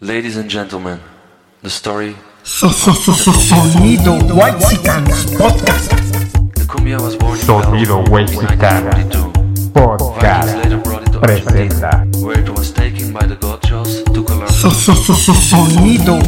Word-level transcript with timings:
Ladies 0.00 0.36
and 0.36 0.48
gentlemen, 0.48 1.00
the 1.60 1.68
story. 1.68 2.14
So, 2.44 2.68
so, 2.68 2.92
so, 2.92 3.10
so, 3.10 3.32
sonido 3.32 4.16
White 4.32 4.54
Podcast. 4.54 5.36
The 6.54 6.64
cumbia 6.68 7.00
was 7.00 7.16
born 7.16 7.36
in 7.36 7.44
Sonido 7.44 8.04
Whitezican 8.06 8.84
1942. 8.84 9.70
Podcast 9.72 11.20
presenta 11.20 12.06
where 12.24 12.38
it 12.38 12.48
was 12.48 12.70
taken 12.70 13.12
by 13.12 13.26
the 13.26 13.34
Gauchos 13.34 14.04
to 14.14 14.22
Colombia. 14.22 14.46
So, 14.46 14.70
so, 14.70 14.94
so, 14.94 15.14
so, 15.14 15.32
sonido. 15.34 16.20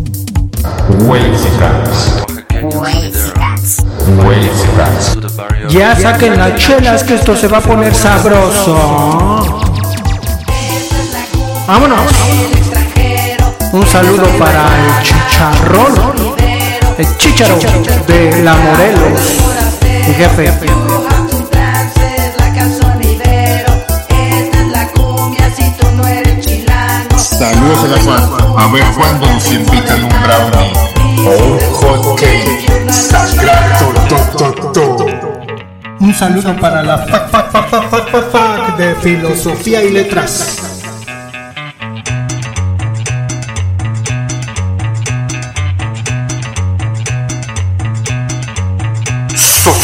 Barrio. 5.37 5.69
Ya 5.69 5.95
saquen 5.95 6.37
las 6.37 6.57
chelas 6.57 7.05
que 7.05 7.15
esto 7.15 7.37
se 7.37 7.47
va 7.47 7.59
a 7.59 7.61
poner 7.61 7.95
sabroso. 7.95 8.75
Vámonos. 11.69 12.60
Un 13.73 13.87
saludo 13.87 14.25
para 14.37 14.67
el 14.77 15.03
chicharrón. 15.05 15.95
El 16.99 17.17
chicharo 17.19 17.57
de 18.09 18.43
la 18.43 18.55
Morelos. 18.57 19.21
Mi 20.09 20.15
jefe. 20.15 20.53
Saludos 27.17 27.85
a 27.85 27.87
la 27.87 27.99
Juan. 28.01 28.23
A 28.59 28.73
ver 28.73 28.85
cuándo 28.97 29.27
nos 29.27 29.53
invitan 29.53 30.03
un 30.03 30.11
brownie 30.21 30.73
o 31.25 31.31
un 31.45 31.59
hot 31.75 32.19
cake. 32.19 32.93
Sagrado, 32.93 33.93
to, 34.09 34.53
to, 34.53 34.73
to. 34.73 35.07
Un 36.01 36.13
saludo 36.13 36.57
para 36.57 36.83
la 36.83 36.99
fac, 36.99 37.31
fac, 37.31 37.53
fac, 37.53 37.71
fac, 37.71 37.91
fac, 37.91 38.11
fac, 38.11 38.31
fac 38.33 38.77
de 38.79 38.95
filosofía 38.97 39.85
y 39.85 39.91
letras. 39.91 40.70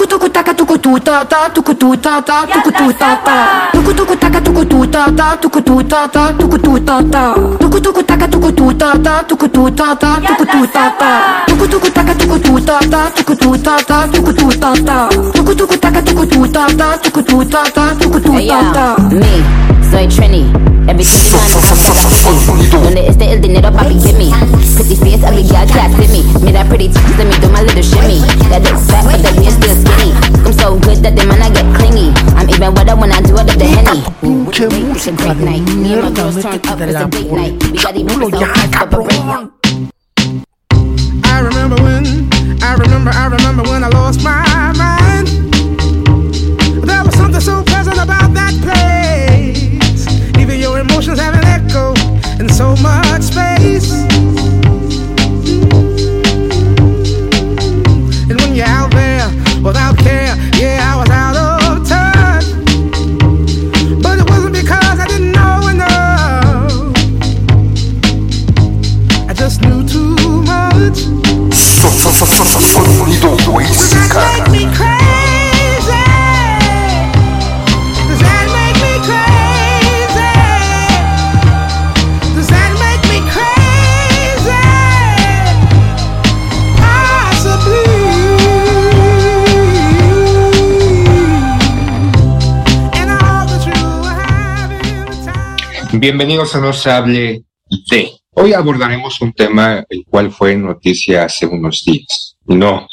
Tuku 0.00 0.08
tuku 0.16 0.28
taka 0.32 0.54
tuku 0.54 0.78
tu 0.78 0.98
ta 0.98 1.24
ta 1.24 1.48
tuku 1.54 1.74
tu 1.74 1.94
ta 1.96 2.22
ta 2.22 2.46
tuku 2.48 2.70
tu 2.72 2.86
ta 3.00 3.20
ta 3.22 3.36
tuku 3.72 3.92
tuku 3.92 4.16
taka 4.16 4.40
tuku 4.40 4.64
tu 4.64 4.86
ta 4.88 5.04
ta 5.12 5.36
tuku 5.36 5.60
tu 5.60 5.82
ta 5.84 6.08
ta 6.08 6.32
tuku 6.40 6.56
tu 6.58 6.78
ta 6.80 7.02
ta 7.12 7.34
tuku 7.60 7.80
tuku 7.84 8.02
taka 8.08 8.26
tuku 8.32 8.50
tu 8.56 8.72
ta 8.80 8.96
ta 9.04 9.22
tuku 9.28 9.46
tu 9.52 9.68
ta 9.76 9.94
ta 10.00 10.16
tuku 10.24 10.44
tu 10.52 10.66
ta 10.72 10.88
ta 11.00 11.44
tuku 11.48 11.66
tuku 11.68 11.90
taka 11.92 12.14
tuku 12.16 12.38
tu 12.40 12.56
ta 12.64 12.78
ta 12.80 13.10
tuku 13.12 13.34
tu 13.36 13.50
ta 13.60 13.76
ta 13.84 13.98
tuku 14.08 14.32
tu 14.32 14.48
ta 14.56 14.72
ta 14.88 14.96
tuku 15.36 15.52
tuku 15.54 15.76
taka 15.76 16.00
tuku 16.00 16.24
tu 16.32 16.46
ta 16.48 16.64
ta 16.80 16.88
tuku 17.04 17.20
tu 17.22 17.44
ta 17.44 17.62
ta 17.76 17.84
tuku 18.00 18.18
tu 18.24 18.32
ta 18.48 18.58
ta 18.72 18.84
me, 19.12 19.32
soy 19.92 20.06
Trini. 20.08 20.79
Every 20.88 21.04
Tuesday 21.04 21.36
man, 21.36 21.50
I'm 21.52 21.60
gonna 21.60 22.70
Donde 22.70 23.08
esté 23.08 23.32
el 23.32 23.40
dinero, 23.40 23.72
papi, 23.72 23.94
give 24.00 24.16
me. 24.16 24.30
Pretty 24.76 24.96
face, 24.96 25.22
every 25.22 25.42
girl 25.42 25.66
can't 25.66 25.92
see 25.96 26.08
me. 26.08 26.22
Mira 26.40 26.64
pretty 26.64 26.88
tits, 26.88 27.18
let 27.18 27.26
me 27.26 27.36
do 27.40 27.48
my 27.50 27.62
little 27.62 27.82
shimmy. 27.82 28.20
That 28.48 28.62
looks 28.64 28.86
fat, 28.88 29.04
but 29.04 29.20
that 29.22 29.34
bitch 29.34 29.52
still 29.60 29.76
skinny. 29.76 30.12
I'm 30.46 30.52
so 30.52 30.78
good 30.78 30.98
that 31.04 31.16
the 31.16 31.26
man 31.26 31.42
I 31.42 31.50
get 31.50 31.68
clingy. 31.76 32.12
I'm 32.34 32.48
even 32.48 32.74
wetter 32.74 32.96
when 32.96 33.12
I 33.12 33.20
do 33.20 33.34
it 33.34 33.50
up 33.50 33.58
the 33.58 33.66
henny. 33.66 34.00
Pinche 34.20 34.66
It's 34.94 35.06
a 35.06 35.12
great 35.12 35.36
night. 35.38 35.62
Me 35.76 35.92
and 35.94 36.02
my 36.02 36.10
girls 36.10 36.40
turned 36.42 36.66
up, 36.66 36.80
it's 36.80 36.96
a 36.96 37.06
date 37.08 37.30
night. 37.30 37.52
We 37.70 37.78
got 37.78 37.96
even 37.96 38.16
culo 38.16 38.40
ya, 38.40 38.48
cabrón. 38.72 39.52
I 41.24 41.40
remember 41.40 41.76
when, 41.82 42.04
I 42.62 42.74
remember, 42.74 43.10
I 43.10 43.26
remember 43.26 43.62
when 43.64 43.84
I 43.84 43.88
lost 43.88 44.22
my 44.22 44.49
Bienvenidos 96.00 96.54
a 96.54 96.60
No 96.60 96.72
se 96.72 96.90
hable 96.90 97.44
de. 97.90 98.10
Hoy 98.30 98.54
abordaremos 98.54 99.20
un 99.20 99.34
tema 99.34 99.84
el 99.86 100.02
cual 100.08 100.32
fue 100.32 100.56
noticia 100.56 101.24
hace 101.24 101.44
unos 101.44 101.82
días. 101.84 102.38
No, 102.46 102.88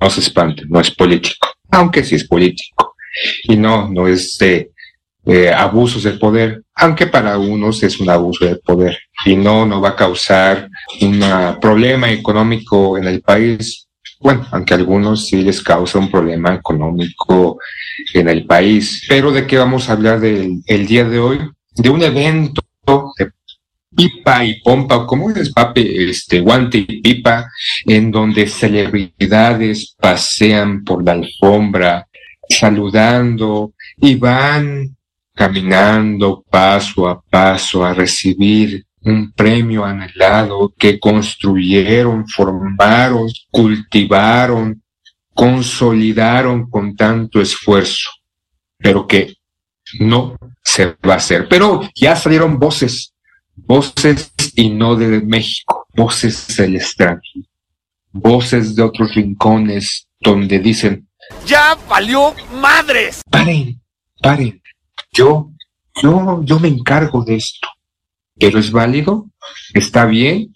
no 0.00 0.10
se 0.10 0.18
espanten, 0.18 0.66
no 0.68 0.80
es 0.80 0.90
político, 0.90 1.46
aunque 1.70 2.02
sí 2.02 2.16
es 2.16 2.26
político. 2.26 2.96
Y 3.44 3.56
no, 3.56 3.88
no 3.88 4.08
es 4.08 4.36
de 4.38 4.72
eh, 5.26 5.52
abusos 5.52 6.02
de 6.02 6.14
poder, 6.14 6.64
aunque 6.74 7.06
para 7.06 7.38
unos 7.38 7.84
es 7.84 8.00
un 8.00 8.10
abuso 8.10 8.44
de 8.44 8.56
poder. 8.56 8.98
Y 9.24 9.36
no, 9.36 9.64
no 9.64 9.80
va 9.80 9.90
a 9.90 9.96
causar 9.96 10.68
un 11.02 11.20
problema 11.60 12.10
económico 12.10 12.98
en 12.98 13.04
el 13.04 13.22
país. 13.22 13.86
Bueno, 14.18 14.44
aunque 14.50 14.74
a 14.74 14.76
algunos 14.76 15.26
sí 15.26 15.40
les 15.44 15.62
causa 15.62 16.00
un 16.00 16.10
problema 16.10 16.52
económico 16.52 17.60
en 18.12 18.28
el 18.28 18.44
país. 18.44 19.06
Pero 19.08 19.30
¿de 19.30 19.46
qué 19.46 19.56
vamos 19.56 19.88
a 19.88 19.92
hablar 19.92 20.18
del, 20.18 20.62
el 20.66 20.86
día 20.88 21.04
de 21.04 21.20
hoy? 21.20 21.38
De 21.80 21.88
un 21.88 22.02
evento 22.02 22.62
de 23.18 23.30
pipa 23.96 24.44
y 24.44 24.60
pompa, 24.60 25.06
como 25.06 25.30
es 25.30 25.50
pape, 25.50 26.10
este, 26.10 26.40
guante 26.40 26.78
y 26.78 27.00
pipa, 27.00 27.50
en 27.86 28.10
donde 28.10 28.46
celebridades 28.46 29.94
pasean 29.98 30.84
por 30.84 31.02
la 31.04 31.12
alfombra 31.12 32.06
saludando 32.48 33.72
y 33.96 34.16
van 34.16 34.96
caminando 35.34 36.44
paso 36.50 37.08
a 37.08 37.20
paso 37.22 37.84
a 37.84 37.94
recibir 37.94 38.84
un 39.02 39.32
premio 39.32 39.84
anhelado 39.84 40.74
que 40.76 41.00
construyeron, 41.00 42.28
formaron, 42.28 43.28
cultivaron, 43.50 44.82
consolidaron 45.32 46.68
con 46.68 46.94
tanto 46.94 47.40
esfuerzo, 47.40 48.10
pero 48.76 49.06
que 49.06 49.39
no 49.98 50.36
se 50.62 50.96
va 51.06 51.14
a 51.14 51.16
hacer. 51.16 51.48
Pero 51.48 51.80
ya 51.94 52.16
salieron 52.16 52.58
voces, 52.58 53.12
voces 53.56 54.32
y 54.54 54.70
no 54.70 54.96
de 54.96 55.20
México, 55.20 55.86
voces 55.94 56.56
del 56.56 56.76
extranjero, 56.76 57.46
voces 58.12 58.74
de 58.74 58.82
otros 58.82 59.14
rincones 59.14 60.06
donde 60.20 60.58
dicen, 60.58 61.08
¡Ya 61.46 61.76
valió 61.88 62.34
madres! 62.60 63.22
paren, 63.30 63.80
paren, 64.20 64.60
yo, 65.12 65.50
yo, 66.02 66.42
yo 66.44 66.58
me 66.58 66.68
encargo 66.68 67.24
de 67.24 67.36
esto. 67.36 67.68
Pero 68.38 68.58
es 68.58 68.70
válido, 68.70 69.30
está 69.74 70.06
bien, 70.06 70.52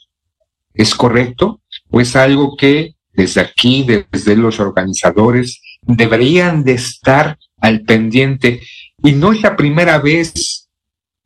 es 0.72 0.94
correcto, 0.94 1.60
o 1.90 2.00
es 2.00 2.16
algo 2.16 2.56
que 2.56 2.94
desde 3.12 3.40
aquí, 3.40 3.86
desde 4.10 4.36
los 4.36 4.58
organizadores, 4.58 5.60
deberían 5.82 6.64
de 6.64 6.72
estar 6.72 7.38
al 7.58 7.82
pendiente. 7.82 8.60
Y 9.04 9.12
no 9.12 9.32
es 9.32 9.42
la 9.42 9.54
primera 9.54 9.98
vez. 9.98 10.68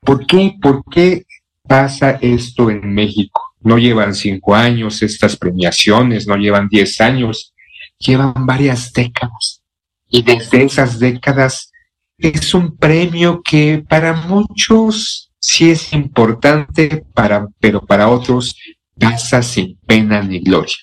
¿Por 0.01 0.27
qué? 0.27 0.55
¿Por 0.61 0.85
qué 0.91 1.25
pasa 1.67 2.19
esto 2.21 2.71
en 2.71 2.93
México? 2.93 3.41
No 3.61 3.79
llevan 3.79 4.15
cinco 4.15 4.55
años 4.55 5.01
estas 5.03 5.37
premiaciones, 5.37 6.27
no 6.27 6.37
llevan 6.37 6.69
diez 6.69 7.01
años, 7.01 7.55
llevan 7.99 8.35
varias 8.45 8.93
décadas. 8.93 9.63
Y 10.11 10.23
desde 10.23 10.65
esas 10.65 10.99
décadas 10.99 11.73
es 12.19 12.53
un 12.53 12.77
premio 12.77 13.43
que 13.43 13.85
para 13.89 14.13
muchos 14.13 15.31
sí 15.39 15.71
es 15.71 15.93
importante, 15.93 17.05
para, 17.15 17.47
pero 17.61 17.87
para 17.87 18.09
otros 18.09 18.57
pasa 18.99 19.41
sin 19.43 19.79
pena 19.87 20.21
ni 20.21 20.41
gloria. 20.41 20.77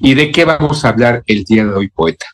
¿Y 0.00 0.14
de 0.14 0.32
qué 0.32 0.44
vamos 0.44 0.84
a 0.84 0.88
hablar 0.88 1.22
el 1.26 1.44
día 1.44 1.64
de 1.64 1.74
hoy, 1.74 1.88
poeta? 1.88 2.26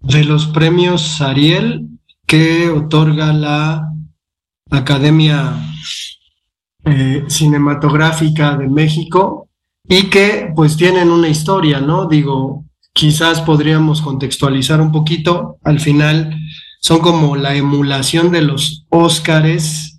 de 0.00 0.24
los 0.24 0.46
premios 0.46 1.20
Ariel 1.20 1.97
que 2.28 2.68
otorga 2.68 3.32
la 3.32 3.90
Academia 4.70 5.54
eh, 6.84 7.24
cinematográfica 7.26 8.54
de 8.54 8.68
México 8.68 9.48
y 9.88 10.04
que 10.10 10.52
pues 10.54 10.76
tienen 10.76 11.10
una 11.10 11.28
historia, 11.28 11.80
¿no? 11.80 12.06
Digo, 12.06 12.66
quizás 12.92 13.40
podríamos 13.40 14.02
contextualizar 14.02 14.82
un 14.82 14.92
poquito, 14.92 15.56
al 15.64 15.80
final 15.80 16.36
son 16.80 16.98
como 16.98 17.34
la 17.34 17.54
emulación 17.54 18.30
de 18.30 18.42
los 18.42 18.84
Óscares 18.90 19.98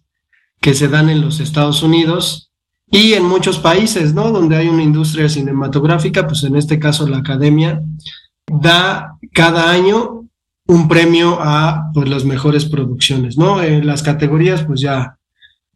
que 0.61 0.75
se 0.75 0.87
dan 0.87 1.09
en 1.09 1.21
los 1.21 1.39
Estados 1.39 1.81
Unidos 1.81 2.51
y 2.91 3.13
en 3.13 3.25
muchos 3.25 3.57
países, 3.57 4.13
¿no? 4.13 4.31
Donde 4.31 4.55
hay 4.55 4.67
una 4.67 4.83
industria 4.83 5.29
cinematográfica, 5.29 6.27
pues 6.27 6.43
en 6.43 6.55
este 6.55 6.77
caso 6.77 7.07
la 7.07 7.17
academia 7.17 7.81
da 8.45 9.17
cada 9.33 9.71
año 9.71 10.18
un 10.69 10.87
premio 10.87 11.39
a 11.41 11.89
pues, 11.95 12.07
las 12.07 12.25
mejores 12.25 12.65
producciones, 12.65 13.37
¿no? 13.39 13.61
En 13.63 13.87
las 13.87 14.03
categorías, 14.03 14.63
pues 14.63 14.81
ya, 14.81 15.17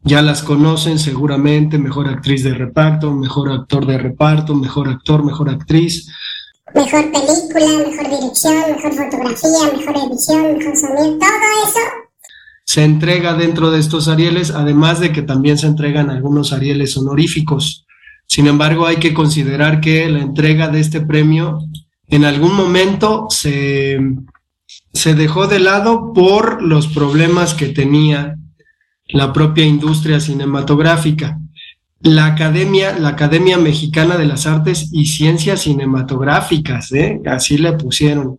ya 0.02 0.22
las 0.22 0.44
conocen 0.44 1.00
seguramente, 1.00 1.78
mejor 1.78 2.06
actriz 2.06 2.44
de 2.44 2.54
reparto, 2.54 3.12
mejor 3.12 3.50
actor 3.50 3.86
de 3.86 3.98
reparto, 3.98 4.54
mejor 4.54 4.88
actor, 4.88 5.24
mejor 5.24 5.50
actriz. 5.50 6.08
Mejor 6.76 7.10
película, 7.10 7.88
mejor 7.88 8.08
dirección, 8.08 8.54
mejor 8.76 8.92
fotografía, 8.92 9.76
mejor 9.76 9.96
edición, 9.96 10.58
mejor 10.58 10.76
sonido, 10.76 11.18
todo 11.18 11.68
eso 11.68 11.80
se 12.66 12.82
entrega 12.82 13.34
dentro 13.34 13.70
de 13.70 13.78
estos 13.78 14.08
Arieles, 14.08 14.50
además 14.50 14.98
de 14.98 15.12
que 15.12 15.22
también 15.22 15.58
se 15.58 15.66
entregan 15.66 16.08
algunos 16.08 16.52
Arieles 16.52 16.96
honoríficos. 16.96 17.86
Sin 18.26 18.46
embargo, 18.46 18.86
hay 18.86 18.96
que 18.96 19.12
considerar 19.12 19.80
que 19.80 20.08
la 20.08 20.20
entrega 20.20 20.68
de 20.68 20.80
este 20.80 21.00
premio 21.00 21.58
en 22.08 22.24
algún 22.24 22.54
momento 22.54 23.26
se, 23.28 24.00
se 25.04 25.14
dejó 25.14 25.46
de 25.46 25.58
lado 25.58 26.14
por 26.14 26.62
los 26.62 26.86
problemas 26.86 27.52
que 27.52 27.66
tenía 27.66 28.36
la 29.08 29.34
propia 29.34 29.66
industria 29.66 30.18
cinematográfica. 30.18 31.38
La 32.00 32.24
Academia, 32.24 32.98
la 32.98 33.10
Academia 33.10 33.58
Mexicana 33.58 34.16
de 34.16 34.24
las 34.24 34.46
Artes 34.46 34.88
y 34.92 35.04
Ciencias 35.04 35.60
Cinematográficas, 35.60 36.90
¿eh? 36.92 37.20
así 37.26 37.58
le 37.58 37.74
pusieron. 37.74 38.38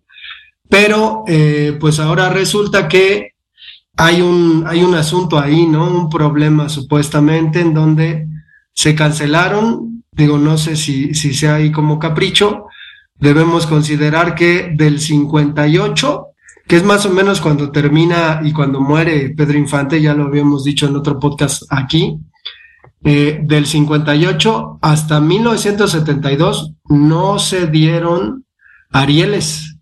Pero 0.68 1.24
eh, 1.28 1.78
pues 1.80 2.00
ahora 2.00 2.30
resulta 2.30 2.88
que 2.88 3.34
hay 3.96 4.24
un, 4.24 4.64
hay 4.66 4.82
un 4.82 4.96
asunto 4.96 5.38
ahí, 5.38 5.68
¿no? 5.68 5.88
Un 5.88 6.10
problema 6.10 6.68
supuestamente 6.68 7.60
en 7.60 7.76
donde 7.76 8.28
se 8.74 8.96
cancelaron, 8.96 10.04
digo, 10.12 10.40
no 10.40 10.58
sé 10.58 10.76
si, 10.76 11.14
si 11.14 11.36
sea 11.36 11.56
ahí 11.58 11.72
como 11.72 12.00
capricho, 12.00 12.66
debemos 13.20 13.68
considerar 13.68 14.34
que 14.34 14.72
del 14.76 15.00
58, 15.00 16.32
que 16.68 16.78
es 16.78 16.84
más 16.84 17.06
o 17.06 17.10
menos 17.10 17.42
cuando 17.42 17.72
termina 17.72 18.42
y 18.44 18.52
cuando 18.52 18.82
muere 18.82 19.34
Pedro 19.36 19.58
Infante, 19.58 20.02
ya 20.02 20.14
lo 20.14 20.26
habíamos 20.26 20.64
dicho 20.64 20.88
en 20.88 20.96
otro 20.96 21.20
podcast 21.20 21.64
aquí, 21.70 22.18
eh, 23.04 23.40
del 23.44 23.68
58 23.68 24.80
hasta 24.82 25.22
1972 25.22 26.74
no 26.90 27.38
se 27.38 27.68
dieron 27.68 28.46
Arieles 28.92 29.78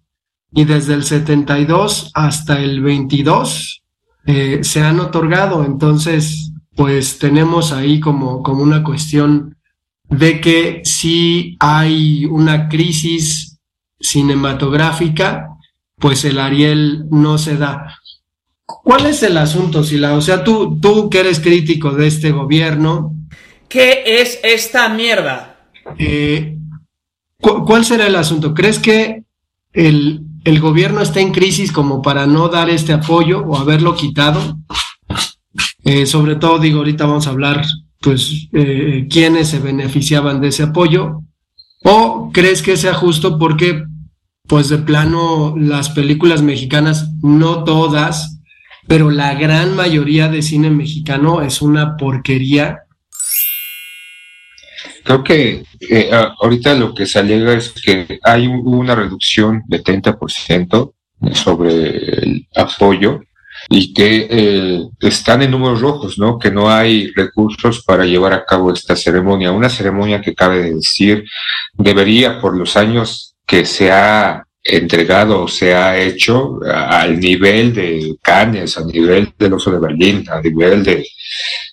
y 0.51 0.65
desde 0.65 0.93
el 0.93 1.03
72 1.03 2.11
hasta 2.13 2.59
el 2.59 2.81
22 2.81 3.83
eh, 4.25 4.59
se 4.63 4.81
han 4.81 4.99
otorgado. 4.99 5.63
Entonces, 5.63 6.51
pues 6.75 7.17
tenemos 7.17 7.71
ahí 7.71 7.99
como, 7.99 8.43
como 8.43 8.61
una 8.61 8.83
cuestión 8.83 9.55
de 10.09 10.41
que 10.41 10.81
si 10.83 11.55
hay 11.59 12.25
una 12.25 12.67
crisis 12.67 13.57
cinematográfica, 13.99 15.52
pues 15.99 16.25
el 16.25 16.39
Ariel 16.39 17.05
no 17.09 17.37
se 17.37 17.57
da. 17.57 17.99
¿Cuál 18.65 19.05
es 19.05 19.23
el 19.23 19.37
asunto, 19.37 19.83
Sila? 19.83 20.13
O 20.13 20.21
sea, 20.21 20.43
tú, 20.43 20.79
tú 20.79 21.09
que 21.09 21.19
eres 21.19 21.39
crítico 21.39 21.91
de 21.91 22.07
este 22.07 22.31
gobierno. 22.31 23.15
¿Qué 23.67 24.03
es 24.05 24.39
esta 24.43 24.89
mierda? 24.89 25.67
Eh, 25.97 26.57
¿Cuál 27.39 27.85
será 27.85 28.07
el 28.07 28.15
asunto? 28.15 28.53
¿Crees 28.53 28.79
que 28.79 29.23
el, 29.73 30.21
el 30.45 30.59
gobierno 30.59 31.01
está 31.01 31.19
en 31.19 31.31
crisis 31.31 31.71
como 31.71 32.01
para 32.01 32.25
no 32.25 32.47
dar 32.47 32.69
este 32.69 32.93
apoyo 32.93 33.39
o 33.45 33.57
haberlo 33.57 33.95
quitado? 33.95 34.57
Eh, 35.83 36.05
sobre 36.05 36.35
todo, 36.35 36.59
digo, 36.59 36.79
ahorita 36.79 37.05
vamos 37.05 37.27
a 37.27 37.31
hablar, 37.31 37.65
pues, 37.99 38.47
eh, 38.53 39.07
quiénes 39.09 39.49
se 39.49 39.59
beneficiaban 39.59 40.39
de 40.39 40.47
ese 40.49 40.63
apoyo. 40.63 41.21
¿O 41.83 42.31
crees 42.31 42.61
que 42.61 42.77
sea 42.77 42.93
justo 42.93 43.37
porque, 43.37 43.83
pues, 44.47 44.69
de 44.69 44.77
plano, 44.79 45.55
las 45.57 45.89
películas 45.89 46.41
mexicanas, 46.41 47.09
no 47.21 47.63
todas, 47.63 48.39
pero 48.87 49.09
la 49.09 49.33
gran 49.35 49.75
mayoría 49.75 50.27
de 50.27 50.41
cine 50.41 50.69
mexicano 50.69 51.41
es 51.41 51.61
una 51.61 51.95
porquería 51.97 52.83
Creo 55.03 55.23
que 55.23 55.63
eh, 55.81 56.09
ahorita 56.41 56.73
lo 56.75 56.93
que 56.93 57.05
se 57.05 57.19
alega 57.19 57.53
es 57.53 57.73
que 57.73 58.19
hay 58.23 58.47
una 58.47 58.95
reducción 58.95 59.63
de 59.67 59.83
30% 59.83 60.93
sobre 61.33 61.97
el 61.97 62.47
apoyo 62.55 63.19
y 63.69 63.93
que 63.93 64.27
eh, 64.29 64.81
están 65.01 65.41
en 65.41 65.51
números 65.51 65.81
rojos, 65.81 66.17
¿no? 66.17 66.39
Que 66.39 66.51
no 66.51 66.69
hay 66.69 67.11
recursos 67.13 67.83
para 67.83 68.05
llevar 68.05 68.33
a 68.33 68.45
cabo 68.45 68.71
esta 68.71 68.95
ceremonia. 68.95 69.51
Una 69.51 69.69
ceremonia 69.69 70.21
que 70.21 70.33
cabe 70.33 70.73
decir 70.73 71.25
debería, 71.73 72.39
por 72.39 72.57
los 72.57 72.77
años 72.77 73.32
que 73.45 73.65
se 73.65 73.91
ha 73.91 74.45
entregado 74.63 75.43
o 75.43 75.47
se 75.47 75.75
ha 75.75 75.97
hecho 75.99 76.59
al 76.63 77.19
nivel 77.19 77.73
de 77.73 78.15
Cannes, 78.21 78.77
a 78.77 78.85
nivel 78.85 79.33
del 79.37 79.53
Oso 79.53 79.71
de 79.71 79.79
Berlín, 79.79 80.23
a 80.29 80.39
nivel 80.39 80.83
de, 80.83 81.05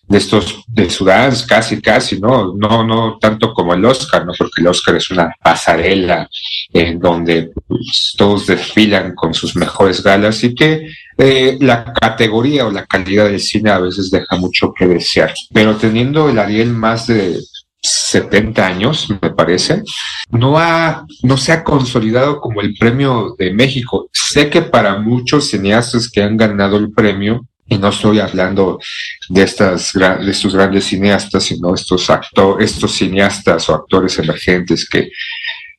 de 0.08 0.18
estos 0.18 0.64
de 0.66 0.90
Sudán, 0.90 1.32
casi, 1.46 1.80
casi, 1.80 2.18
¿no? 2.18 2.52
No, 2.56 2.84
no 2.84 3.16
tanto 3.20 3.54
como 3.54 3.74
el 3.74 3.84
Oscar, 3.84 4.26
¿no? 4.26 4.32
Porque 4.36 4.60
el 4.60 4.66
Oscar 4.66 4.96
es 4.96 5.08
una 5.10 5.32
pasarela 5.40 6.28
en 6.72 6.98
donde 6.98 7.52
pues, 7.68 8.14
todos 8.16 8.48
desfilan 8.48 9.14
con 9.14 9.34
sus 9.34 9.54
mejores 9.54 10.02
galas 10.02 10.42
y 10.42 10.52
que 10.52 10.88
eh, 11.16 11.58
la 11.60 11.92
categoría 11.92 12.66
o 12.66 12.72
la 12.72 12.86
calidad 12.86 13.26
del 13.26 13.38
cine 13.38 13.70
a 13.70 13.78
veces 13.78 14.10
deja 14.10 14.34
mucho 14.34 14.72
que 14.76 14.88
desear. 14.88 15.32
Pero 15.52 15.76
teniendo 15.76 16.28
el 16.28 16.40
Ariel 16.40 16.70
más 16.70 17.06
de 17.06 17.38
70 17.82 18.66
años, 18.66 19.08
me 19.22 19.30
parece, 19.30 19.82
no, 20.30 20.58
ha, 20.58 21.06
no 21.22 21.36
se 21.36 21.52
ha 21.52 21.64
consolidado 21.64 22.40
como 22.40 22.60
el 22.60 22.74
premio 22.74 23.34
de 23.38 23.52
México. 23.52 24.08
Sé 24.12 24.50
que 24.50 24.62
para 24.62 24.98
muchos 24.98 25.48
cineastas 25.48 26.10
que 26.10 26.22
han 26.22 26.36
ganado 26.36 26.76
el 26.76 26.92
premio, 26.92 27.46
y 27.66 27.78
no 27.78 27.88
estoy 27.88 28.18
hablando 28.18 28.80
de 29.28 29.42
estas 29.42 29.92
de 29.92 30.30
estos 30.30 30.54
grandes 30.54 30.86
cineastas, 30.86 31.44
sino 31.44 31.72
estos 31.72 32.10
actores, 32.10 32.72
estos 32.72 32.92
cineastas 32.92 33.68
o 33.68 33.74
actores 33.74 34.18
emergentes 34.18 34.88
que 34.88 35.08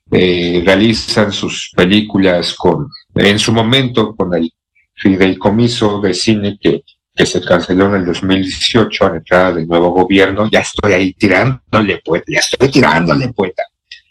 eh, 0.09 0.63
realizan 0.65 1.31
sus 1.33 1.71
películas 1.75 2.53
con, 2.53 2.87
en 3.15 3.37
su 3.37 3.51
momento, 3.51 4.15
con 4.15 4.33
el 4.33 4.49
fideicomiso 4.95 5.99
de 5.99 6.13
cine 6.13 6.57
que, 6.61 6.83
que 7.13 7.25
se 7.25 7.41
canceló 7.41 7.87
en 7.87 8.01
el 8.01 8.05
2018 8.05 9.05
a 9.05 9.09
la 9.09 9.17
entrada 9.17 9.53
del 9.53 9.67
nuevo 9.67 9.91
gobierno. 9.91 10.49
Ya 10.49 10.59
estoy 10.59 10.93
ahí 10.93 11.13
tirándole 11.13 12.01
poeta, 12.03 12.25
ya 12.27 12.39
estoy 12.39 12.69
tirándole 12.69 13.29
poeta. 13.33 13.63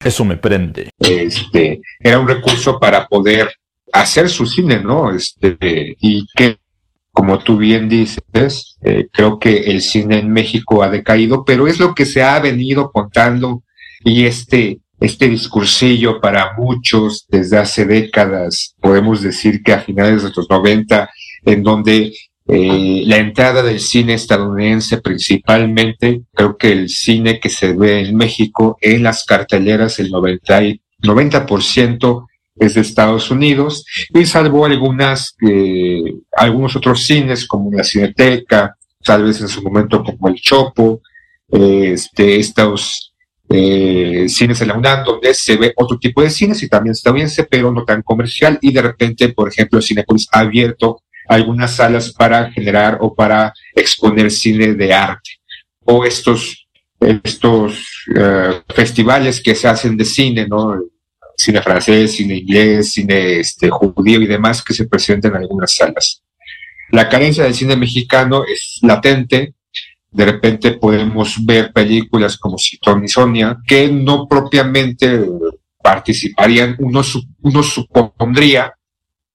Eso 0.03 0.25
me 0.25 0.37
prende. 0.37 0.91
Este, 0.99 1.81
era 1.99 2.19
un 2.19 2.29
recurso 2.29 2.79
para 2.79 3.07
poder 3.07 3.53
hacer 3.93 4.29
su 4.29 4.47
cine, 4.47 4.81
¿no? 4.81 5.15
Este, 5.15 5.97
y 6.01 6.27
que 6.35 6.59
como 7.13 7.39
tú 7.41 7.57
bien 7.57 7.89
dices, 7.89 8.77
eh, 8.83 9.09
creo 9.13 9.39
que 9.39 9.59
el 9.71 9.83
cine 9.83 10.21
en 10.21 10.33
México 10.33 10.83
ha 10.83 10.89
decaído, 10.89 11.45
pero 11.45 11.67
es 11.67 11.79
lo 11.79 11.95
que 11.95 12.07
se 12.07 12.23
ha 12.23 12.39
venido 12.39 12.91
contando 12.93 13.63
y 14.05 14.25
este, 14.25 14.81
este 15.01 15.29
discursillo 15.29 16.21
para 16.21 16.55
muchos 16.57 17.27
desde 17.29 17.59
hace 17.59 17.85
décadas, 17.85 18.75
podemos 18.81 19.23
decir 19.23 19.63
que 19.63 19.73
a 19.73 19.81
finales 19.81 20.23
de 20.23 20.31
los 20.35 20.49
90, 20.49 21.11
en 21.45 21.63
donde 21.63 22.13
eh, 22.53 23.05
la 23.07 23.19
entrada 23.19 23.63
del 23.63 23.79
cine 23.79 24.15
estadounidense 24.15 25.01
principalmente, 25.01 26.23
creo 26.35 26.57
que 26.57 26.73
el 26.73 26.89
cine 26.89 27.39
que 27.39 27.49
se 27.49 27.75
ve 27.75 28.01
en 28.01 28.17
México 28.17 28.77
en 28.81 29.05
las 29.05 29.25
carteleras, 29.25 30.01
el 30.01 30.11
90, 30.11 30.61
90% 31.01 32.27
es 32.57 32.75
de 32.75 32.81
Estados 32.81 33.31
Unidos, 33.31 33.85
y 34.13 34.27
salvo 34.27 34.67
algunas, 34.67 35.37
eh, 35.49 36.03
algunos 36.33 36.75
otros 36.75 37.05
cines 37.05 37.47
como 37.47 37.71
la 37.71 37.85
Cineteca, 37.85 38.77
tal 39.05 39.25
vez 39.25 39.41
en 39.41 39.49
su 39.49 39.63
momento 39.63 40.03
como 40.03 40.29
el 40.29 40.35
Chopo, 40.35 41.03
eh, 41.53 41.93
este, 41.93 42.41
estos 42.41 43.15
eh, 43.49 44.27
cines 44.29 44.61
en 44.61 44.69
la 44.69 44.77
UNAM, 44.77 45.05
donde 45.05 45.35
se 45.35 45.57
ve 45.57 45.73
otro 45.77 45.99
tipo 45.99 46.21
de 46.21 46.31
cines 46.31 46.63
y 46.65 46.69
también 46.69 46.93
estadounidense, 46.95 47.45
pero 47.45 47.71
no 47.71 47.85
tan 47.85 48.03
comercial, 48.03 48.59
y 48.61 48.73
de 48.73 48.83
repente, 48.83 49.29
por 49.29 49.49
ejemplo, 49.49 49.81
Cinepolis 49.81 50.27
ha 50.33 50.41
abierto 50.41 51.03
algunas 51.31 51.77
salas 51.77 52.13
para 52.13 52.51
generar 52.51 52.99
o 53.01 53.15
para 53.15 53.53
exponer 53.75 54.31
cine 54.31 54.75
de 54.75 54.93
arte, 54.93 55.31
o 55.85 56.05
estos, 56.05 56.67
estos 57.01 57.87
festivales 58.75 59.41
que 59.41 59.55
se 59.55 59.69
hacen 59.69 59.97
de 59.97 60.05
cine, 60.05 60.47
¿no? 60.47 60.79
cine 61.37 61.63
francés, 61.63 62.13
cine 62.13 62.37
inglés, 62.37 62.93
cine 62.93 63.41
este, 63.41 63.71
judío 63.71 64.21
y 64.21 64.27
demás 64.27 64.63
que 64.63 64.75
se 64.75 64.87
presentan 64.87 65.33
en 65.33 65.39
algunas 65.39 65.75
salas. 65.75 66.23
La 66.91 67.09
carencia 67.09 67.45
del 67.45 67.55
cine 67.55 67.77
mexicano 67.77 68.45
es 68.45 68.79
latente 68.83 69.55
de 70.11 70.25
repente 70.25 70.73
podemos 70.73 71.37
ver 71.45 71.73
películas 71.73 72.37
como 72.37 72.59
Citón 72.59 73.05
y 73.05 73.09
Sonia, 73.09 73.59
que 73.67 73.89
no 73.89 74.27
propiamente 74.27 75.25
participarían, 75.83 76.77
uno, 76.81 77.03
uno 77.43 77.63
supondría 77.63 78.75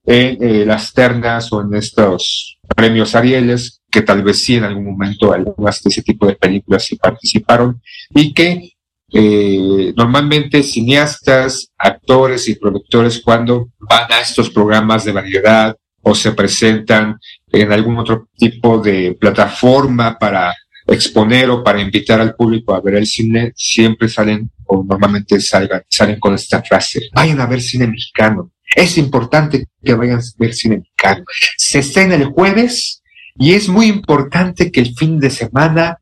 en 0.06 0.38
eh, 0.42 0.66
las 0.66 0.94
ternas 0.94 1.52
o 1.52 1.62
en 1.62 1.74
estos 1.74 2.60
premios 2.76 3.16
Arieles, 3.16 3.82
que 3.90 4.02
tal 4.02 4.24
vez 4.24 4.44
sí 4.44 4.56
en 4.56 4.64
algún 4.64 4.86
momento 4.86 5.34
algunas 5.34 5.82
de 5.82 5.90
ese 5.90 6.02
tipo 6.02 6.28
de 6.28 6.36
películas 6.36 6.86
sí 6.86 6.96
participaron, 6.96 7.82
y 8.14 8.34
que 8.34 8.72
eh, 9.12 9.94
normalmente 9.96 10.64
cineastas, 10.64 11.70
actores 11.78 12.48
y 12.50 12.56
productores 12.56 13.22
cuando 13.24 13.70
van 13.80 14.12
a 14.12 14.20
estos 14.20 14.50
programas 14.50 15.06
de 15.06 15.12
variedad 15.12 15.76
o 16.02 16.14
se 16.14 16.34
presentan 16.34 17.18
en 17.52 17.72
algún 17.72 17.98
otro 17.98 18.28
tipo 18.38 18.80
de 18.80 19.16
plataforma 19.20 20.18
para 20.20 20.54
exponer 20.88 21.50
o 21.50 21.64
para 21.64 21.82
invitar 21.82 22.20
al 22.20 22.36
público 22.36 22.74
a 22.74 22.82
ver 22.82 22.96
el 22.96 23.08
cine, 23.08 23.54
siempre 23.56 24.08
salen 24.10 24.52
o 24.66 24.84
normalmente 24.84 25.40
salgan, 25.40 25.84
salen 25.90 26.20
con 26.20 26.34
esta 26.36 26.62
frase, 26.62 27.10
vayan 27.14 27.40
a 27.40 27.46
ver 27.48 27.62
cine 27.62 27.88
mexicano. 27.88 28.52
Es 28.74 28.98
importante 28.98 29.66
que 29.84 29.94
vayan 29.94 30.20
a 30.20 30.24
ver 30.38 30.54
cine 30.54 30.78
mexicano. 30.78 31.24
Se 31.58 31.80
estrena 31.80 32.16
el 32.16 32.26
jueves 32.26 33.02
y 33.38 33.54
es 33.54 33.68
muy 33.68 33.88
importante 33.88 34.72
que 34.72 34.82
el 34.82 34.96
fin 34.96 35.20
de 35.20 35.30
semana 35.30 36.00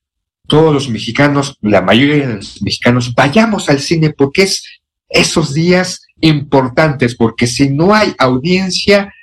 todos 0.48 0.74
los 0.74 0.90
mexicanos, 0.90 1.58
la 1.62 1.82
mayoría 1.82 2.28
de 2.28 2.36
los 2.36 2.62
mexicanos, 2.62 3.14
vayamos 3.16 3.70
al 3.70 3.80
cine 3.80 4.12
porque 4.12 4.44
es 4.44 4.64
esos 5.10 5.54
días 5.54 6.06
importantes, 6.22 7.16
porque 7.16 7.48
si 7.48 7.70
no 7.70 7.94
hay 7.94 8.14
audiencia, 8.18 9.14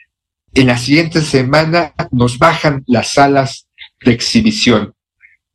en 0.54 0.66
la 0.66 0.78
siguiente 0.78 1.20
semana 1.20 1.94
nos 2.10 2.38
bajan 2.38 2.82
las 2.86 3.12
salas 3.12 3.66
de 4.04 4.12
exhibición. 4.12 4.94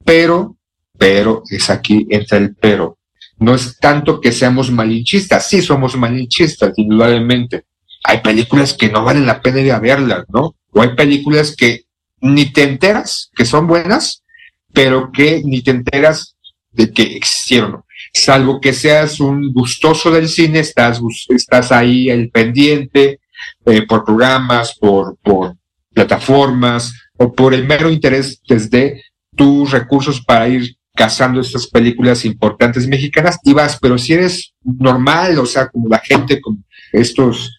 Pero, 0.03 0.57
pero, 0.97 1.43
es 1.49 1.69
aquí 1.69 2.05
entra 2.09 2.37
el 2.37 2.55
pero. 2.55 2.97
No 3.37 3.55
es 3.55 3.77
tanto 3.79 4.21
que 4.21 4.31
seamos 4.31 4.71
malinchistas, 4.71 5.47
sí 5.47 5.61
somos 5.61 5.97
malinchistas, 5.97 6.73
indudablemente. 6.77 7.65
Hay 8.07 8.21
películas 8.21 8.73
que 8.73 8.89
no 8.89 9.03
valen 9.03 9.25
la 9.25 9.41
pena 9.41 9.61
ir 9.61 9.71
a 9.71 9.79
verlas, 9.79 10.25
¿no? 10.29 10.55
O 10.71 10.81
hay 10.81 10.95
películas 10.95 11.55
que 11.55 11.85
ni 12.21 12.51
te 12.51 12.63
enteras 12.63 13.31
que 13.35 13.45
son 13.45 13.67
buenas, 13.67 14.23
pero 14.73 15.11
que 15.11 15.41
ni 15.43 15.61
te 15.61 15.71
enteras 15.71 16.35
de 16.71 16.91
que 16.91 17.03
existieron. 17.03 17.83
Salvo 18.13 18.61
que 18.61 18.73
seas 18.73 19.19
un 19.19 19.53
gustoso 19.53 20.11
del 20.11 20.27
cine, 20.27 20.59
estás, 20.59 21.01
estás 21.29 21.71
ahí 21.71 22.09
el 22.09 22.29
pendiente 22.29 23.19
eh, 23.65 23.81
por 23.87 24.03
programas, 24.03 24.75
por, 24.77 25.17
por 25.17 25.55
plataformas 25.93 26.93
o 27.17 27.33
por 27.33 27.53
el 27.53 27.65
mero 27.65 27.89
interés 27.89 28.41
desde 28.47 29.03
tus 29.35 29.71
recursos 29.71 30.21
para 30.21 30.47
ir 30.47 30.75
cazando 30.95 31.41
estas 31.41 31.67
películas 31.67 32.23
importantes 32.23 32.87
mexicanas 32.87 33.37
y 33.43 33.53
vas, 33.53 33.77
pero 33.81 33.97
si 33.97 34.13
eres 34.13 34.53
normal, 34.63 35.37
o 35.39 35.45
sea, 35.45 35.67
como 35.67 35.89
la 35.89 35.99
gente, 35.99 36.39
como 36.39 36.59
estos, 36.93 37.57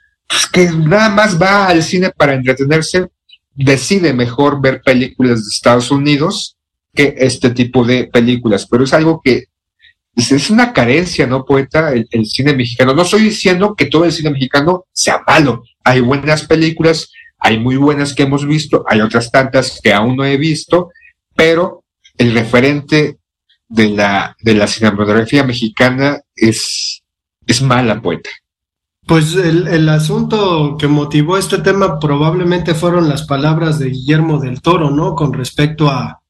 que 0.53 0.71
nada 0.71 1.09
más 1.11 1.41
va 1.41 1.69
al 1.69 1.83
cine 1.83 2.11
para 2.11 2.35
entretenerse, 2.35 3.09
decide 3.55 4.13
mejor 4.13 4.61
ver 4.61 4.83
películas 4.83 5.45
de 5.45 5.51
Estados 5.51 5.91
Unidos 5.91 6.57
que 6.95 7.15
este 7.19 7.51
tipo 7.51 7.85
de 7.85 8.05
películas, 8.05 8.67
pero 8.67 8.85
es 8.85 8.93
algo 8.93 9.21
que 9.23 9.45
es 10.17 10.51
una 10.51 10.73
carencia, 10.73 11.27
¿no, 11.27 11.45
poeta? 11.45 11.93
El, 11.93 12.09
el, 12.11 12.25
cine 12.25 12.55
mexicano. 12.55 12.95
No 12.95 13.03
estoy 13.03 13.23
diciendo 13.23 13.75
que 13.75 13.85
todo 13.85 14.07
el 14.07 14.13
cine 14.13 14.31
mexicano 14.31 14.87
sea 14.91 15.23
malo. 15.27 15.63
Hay 15.85 16.01
buenas 16.01 16.47
películas, 16.47 17.11
hay 17.39 17.59
muy 17.59 17.77
buenas 17.77 18.15
que 18.15 18.23
hemos 18.23 18.47
visto, 18.47 18.83
hay 18.89 19.03
otras 19.03 19.31
tantas 19.31 19.79
que 19.83 19.93
aún 19.93 20.17
no 20.17 20.25
he 20.25 20.39
visto, 20.39 20.91
pero 21.35 21.85
el 22.17 22.33
referente 22.33 23.19
de 23.69 23.89
la, 23.91 24.35
de 24.41 24.55
la 24.55 24.67
cinematografía 24.67 25.45
mexicana 25.45 26.21
es, 26.35 27.03
es 27.47 27.61
mala, 27.61 28.01
poeta. 28.01 28.31
Pues 29.07 29.37
el, 29.37 29.69
el, 29.69 29.89
asunto 29.89 30.77
que 30.77 30.89
motivó 30.89 31.39
este 31.39 31.59
tema 31.59 32.01
probablemente 32.01 32.75
fueron 32.75 33.09
las 33.09 33.23
palabras 33.23 33.79
de 33.79 33.91
Guillermo 33.91 34.41
del 34.41 34.61
Toro, 34.61 34.91
¿no? 34.91 35.15
Con 35.15 35.33
respecto 35.33 35.89
a, 35.89 36.23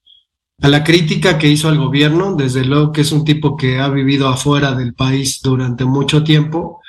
a 0.60 0.68
la 0.68 0.84
crítica 0.84 1.38
que 1.38 1.48
hizo 1.48 1.68
al 1.68 1.78
gobierno, 1.78 2.34
desde 2.34 2.66
luego 2.66 2.92
que 2.92 3.00
es 3.00 3.12
un 3.12 3.24
tipo 3.24 3.56
que 3.56 3.78
ha 3.78 3.88
vivido 3.88 4.28
afuera 4.28 4.74
del 4.74 4.92
país 4.92 5.40
durante 5.42 5.86
mucho 5.86 6.22
tiempo, 6.22 6.80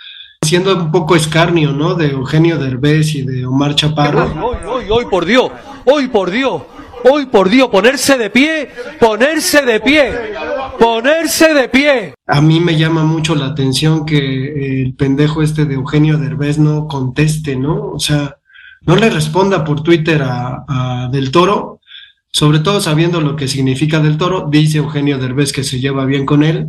siendo 0.41 0.75
un 0.75 0.91
poco 0.91 1.15
escarnio, 1.15 1.71
¿no? 1.71 1.95
De 1.95 2.11
Eugenio 2.11 2.57
Derbez 2.57 3.15
y 3.15 3.21
de 3.23 3.45
Omar 3.45 3.75
Chaparro. 3.75 4.25
Hoy, 4.45 4.57
hoy, 4.67 4.85
hoy, 4.89 5.05
por 5.09 5.25
Dios, 5.25 5.51
hoy, 5.85 6.09
por 6.09 6.31
Dios, 6.31 6.63
hoy, 7.03 7.27
por 7.27 7.49
Dios, 7.49 7.69
ponerse 7.69 8.17
de 8.17 8.29
pie, 8.29 8.69
ponerse 8.99 9.61
de 9.61 9.79
pie, 9.79 10.13
ponerse 10.79 11.53
de 11.53 11.69
pie. 11.69 12.13
A 12.25 12.41
mí 12.41 12.59
me 12.59 12.77
llama 12.77 13.03
mucho 13.03 13.35
la 13.35 13.47
atención 13.47 14.05
que 14.05 14.81
el 14.81 14.93
pendejo 14.95 15.41
este 15.41 15.65
de 15.65 15.75
Eugenio 15.75 16.17
Derbez 16.17 16.57
no 16.57 16.87
conteste, 16.87 17.55
¿no? 17.55 17.91
O 17.91 17.99
sea, 17.99 18.37
no 18.81 18.95
le 18.95 19.09
responda 19.09 19.63
por 19.63 19.83
Twitter 19.83 20.21
a, 20.23 21.09
Del 21.11 21.31
Toro, 21.31 21.79
sobre 22.31 22.59
todo 22.59 22.81
sabiendo 22.81 23.21
lo 23.21 23.35
que 23.35 23.47
significa 23.47 23.99
del 23.99 24.17
toro, 24.17 24.47
dice 24.49 24.77
Eugenio 24.77 25.17
Derbez 25.17 25.51
que 25.51 25.63
se 25.63 25.79
lleva 25.79 26.05
bien 26.05 26.25
con 26.25 26.43
él, 26.43 26.67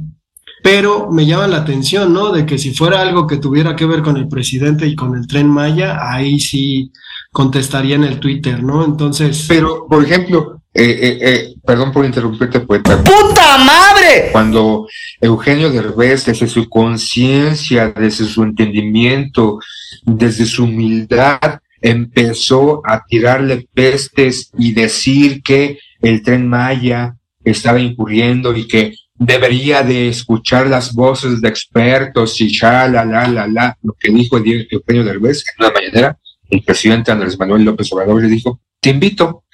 pero 0.62 1.10
me 1.10 1.26
llama 1.26 1.46
la 1.46 1.58
atención, 1.58 2.12
¿no? 2.12 2.32
De 2.32 2.46
que 2.46 2.58
si 2.58 2.72
fuera 2.72 3.02
algo 3.02 3.26
que 3.26 3.36
tuviera 3.36 3.76
que 3.76 3.86
ver 3.86 4.02
con 4.02 4.16
el 4.16 4.28
presidente 4.28 4.86
y 4.86 4.94
con 4.94 5.16
el 5.16 5.26
tren 5.26 5.48
Maya, 5.48 5.98
ahí 6.00 6.40
sí 6.40 6.90
contestaría 7.38 7.94
en 7.94 8.02
el 8.02 8.18
Twitter, 8.18 8.60
¿no? 8.64 8.84
Entonces... 8.84 9.44
Pero, 9.46 9.86
por 9.86 10.04
ejemplo, 10.04 10.60
eh, 10.74 10.98
eh, 11.00 11.18
eh, 11.20 11.54
perdón 11.64 11.92
por 11.92 12.04
interrumpirte, 12.04 12.58
poeta. 12.58 12.96
¡Puta 13.04 13.58
madre! 13.58 14.30
Cuando 14.32 14.88
Eugenio 15.20 15.70
Derbez, 15.70 16.26
desde 16.26 16.48
su 16.48 16.68
conciencia, 16.68 17.92
desde 17.96 18.24
su 18.24 18.42
entendimiento, 18.42 19.60
desde 20.02 20.46
su 20.46 20.64
humildad, 20.64 21.60
empezó 21.80 22.82
a 22.84 23.04
tirarle 23.06 23.68
pestes 23.72 24.50
y 24.58 24.72
decir 24.72 25.40
que 25.40 25.78
el 26.02 26.24
tren 26.24 26.48
Maya 26.48 27.14
estaba 27.44 27.78
incurriendo 27.78 28.56
y 28.56 28.66
que 28.66 28.94
debería 29.14 29.84
de 29.84 30.08
escuchar 30.08 30.66
las 30.66 30.92
voces 30.92 31.40
de 31.40 31.48
expertos 31.48 32.40
y 32.40 32.52
ya, 32.52 32.88
la, 32.88 33.04
la, 33.04 33.28
la, 33.28 33.46
la, 33.46 33.78
lo 33.80 33.92
que 33.92 34.10
dijo 34.10 34.38
Eugenio 34.38 35.04
Derbez 35.04 35.44
en 35.46 35.64
una 35.64 35.72
mañanera, 35.72 36.18
el 36.50 36.62
presidente 36.62 37.10
Andrés 37.10 37.38
Manuel 37.38 37.64
López 37.64 37.92
Obrador 37.92 38.22
le 38.22 38.28
dijo, 38.28 38.60
te 38.80 38.90
invito, 38.90 39.44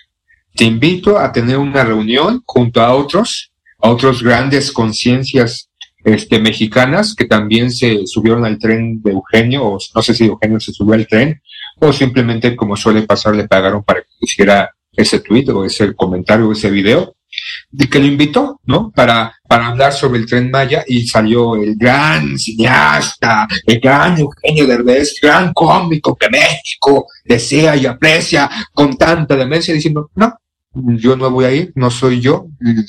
te 0.54 0.64
invito 0.64 1.18
a 1.18 1.32
tener 1.32 1.58
una 1.58 1.84
reunión 1.84 2.42
junto 2.46 2.80
a 2.80 2.94
otros, 2.94 3.52
a 3.80 3.90
otros 3.90 4.22
grandes 4.22 4.70
conciencias 4.70 5.70
este, 6.04 6.38
mexicanas 6.38 7.14
que 7.14 7.24
también 7.24 7.70
se 7.70 8.06
subieron 8.06 8.44
al 8.44 8.58
tren 8.58 9.02
de 9.02 9.12
Eugenio, 9.12 9.64
o 9.64 9.78
no 9.94 10.02
sé 10.02 10.14
si 10.14 10.26
Eugenio 10.26 10.60
se 10.60 10.72
subió 10.72 10.94
al 10.94 11.06
tren, 11.06 11.40
o 11.80 11.92
simplemente, 11.92 12.54
como 12.54 12.76
suele 12.76 13.02
pasar, 13.02 13.34
le 13.34 13.48
pagaron 13.48 13.82
para 13.82 14.02
que 14.02 14.08
hiciera 14.20 14.70
ese 14.92 15.20
tweet 15.20 15.48
o 15.48 15.64
ese 15.64 15.94
comentario 15.94 16.48
o 16.48 16.52
ese 16.52 16.70
video, 16.70 17.16
de 17.70 17.88
que 17.88 17.98
lo 17.98 18.06
invitó, 18.06 18.60
¿no? 18.64 18.90
Para, 18.90 19.34
para 19.48 19.68
hablar 19.68 19.92
sobre 19.92 20.20
el 20.20 20.26
tren 20.26 20.50
Maya 20.50 20.84
y 20.86 21.06
salió 21.06 21.56
el 21.56 21.76
gran 21.76 22.38
cineasta, 22.38 23.46
el 23.66 23.80
gran 23.80 24.18
Eugenio 24.18 24.66
Derbez, 24.66 25.14
gran 25.20 25.52
cómico 25.52 26.14
que 26.16 26.28
México 26.28 27.06
desea 27.24 27.76
y 27.76 27.86
aprecia 27.86 28.50
con 28.72 28.96
tanta 28.96 29.36
demencia, 29.36 29.74
diciendo, 29.74 30.10
no, 30.14 30.34
yo 30.74 31.16
no 31.16 31.30
voy 31.30 31.44
a 31.44 31.52
ir, 31.52 31.72
no 31.74 31.90
soy 31.90 32.20
yo, 32.20 32.46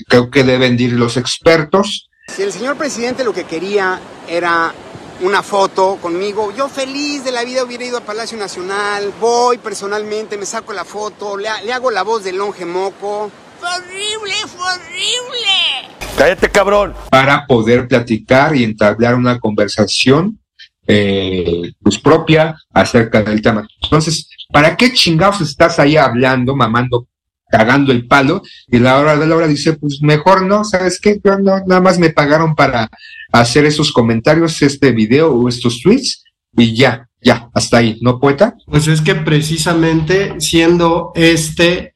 creo 0.08 0.30
que 0.30 0.44
deben 0.44 0.80
ir 0.80 0.94
los 0.94 1.18
expertos. 1.18 2.10
Si 2.28 2.42
el 2.42 2.52
señor 2.52 2.78
presidente 2.78 3.24
lo 3.24 3.34
que 3.34 3.44
quería 3.44 4.00
era 4.28 4.74
una 5.22 5.42
foto 5.44 5.98
conmigo. 6.02 6.52
Yo 6.52 6.68
feliz 6.68 7.24
de 7.24 7.32
la 7.32 7.44
vida 7.44 7.64
hubiera 7.64 7.86
ido 7.86 7.98
a 7.98 8.02
Palacio 8.02 8.38
Nacional, 8.38 9.14
voy 9.20 9.58
personalmente, 9.58 10.38
me 10.38 10.46
saco 10.46 10.74
la 10.74 10.84
foto, 10.84 11.38
le, 11.38 11.50
le 11.64 11.74
hago 11.74 11.92
la 11.92 12.04
voz 12.04 12.24
del 12.24 12.38
longe 12.38 12.66
moco. 12.66 13.32
¡Fue 13.60 13.70
horrible, 13.70 14.34
fue 14.48 14.66
horrible! 14.66 15.96
¡Cállate, 16.18 16.50
cabrón! 16.50 16.94
Para 17.10 17.46
poder 17.46 17.88
platicar 17.88 18.56
y 18.56 18.64
entablar 18.64 19.16
una 19.16 19.40
conversación 19.40 20.40
eh, 20.88 21.72
pues 21.82 21.98
propia 21.98 22.56
acerca 22.74 23.24
del 23.24 23.42
tema. 23.42 23.68
Entonces, 23.82 24.30
¿para 24.52 24.78
qué 24.78 24.94
chingados 24.94 25.42
estás 25.42 25.80
ahí 25.80 25.98
hablando, 25.98 26.56
mamando, 26.56 27.08
cagando 27.50 27.92
el 27.92 28.08
palo? 28.08 28.42
Y 28.68 28.80
la 28.80 29.00
hora 29.00 29.18
de 29.18 29.26
la 29.26 29.36
hora 29.36 29.48
dice, 29.48 29.74
pues 29.74 30.00
mejor 30.02 30.44
no, 30.44 30.64
¿sabes 30.64 31.00
qué? 31.02 31.20
Yo 31.24 31.38
no, 31.40 31.60
nada 31.66 31.82
más 31.82 31.98
me 31.98 32.12
pagaron 32.12 32.56
para 32.56 32.90
hacer 33.32 33.66
esos 33.66 33.92
comentarios, 33.92 34.62
este 34.62 34.92
video 34.92 35.34
o 35.34 35.50
estos 35.50 35.82
tweets 35.82 36.24
y 36.56 36.76
ya, 36.76 37.10
ya, 37.22 37.50
hasta 37.54 37.78
ahí, 37.78 37.98
¿no, 38.02 38.20
poeta? 38.20 38.56
Pues 38.68 38.88
es 38.88 39.02
que 39.02 39.16
precisamente 39.16 40.36
siendo 40.40 41.12
este 41.16 41.95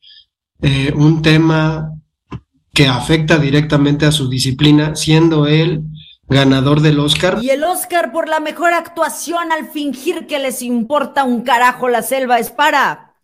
eh, 0.61 0.93
un 0.95 1.21
tema 1.21 1.93
que 2.73 2.87
afecta 2.87 3.37
directamente 3.37 4.05
a 4.05 4.11
su 4.11 4.29
disciplina, 4.29 4.95
siendo 4.95 5.47
él 5.47 5.83
ganador 6.27 6.81
del 6.81 6.99
Oscar. 6.99 7.39
Y 7.41 7.49
el 7.49 7.63
Oscar 7.63 8.11
por 8.11 8.29
la 8.29 8.39
mejor 8.39 8.73
actuación 8.73 9.51
al 9.51 9.69
fingir 9.69 10.27
que 10.27 10.39
les 10.39 10.61
importa 10.61 11.23
un 11.23 11.41
carajo 11.41 11.89
la 11.89 12.03
selva 12.03 12.39
es 12.39 12.51
para 12.51 13.15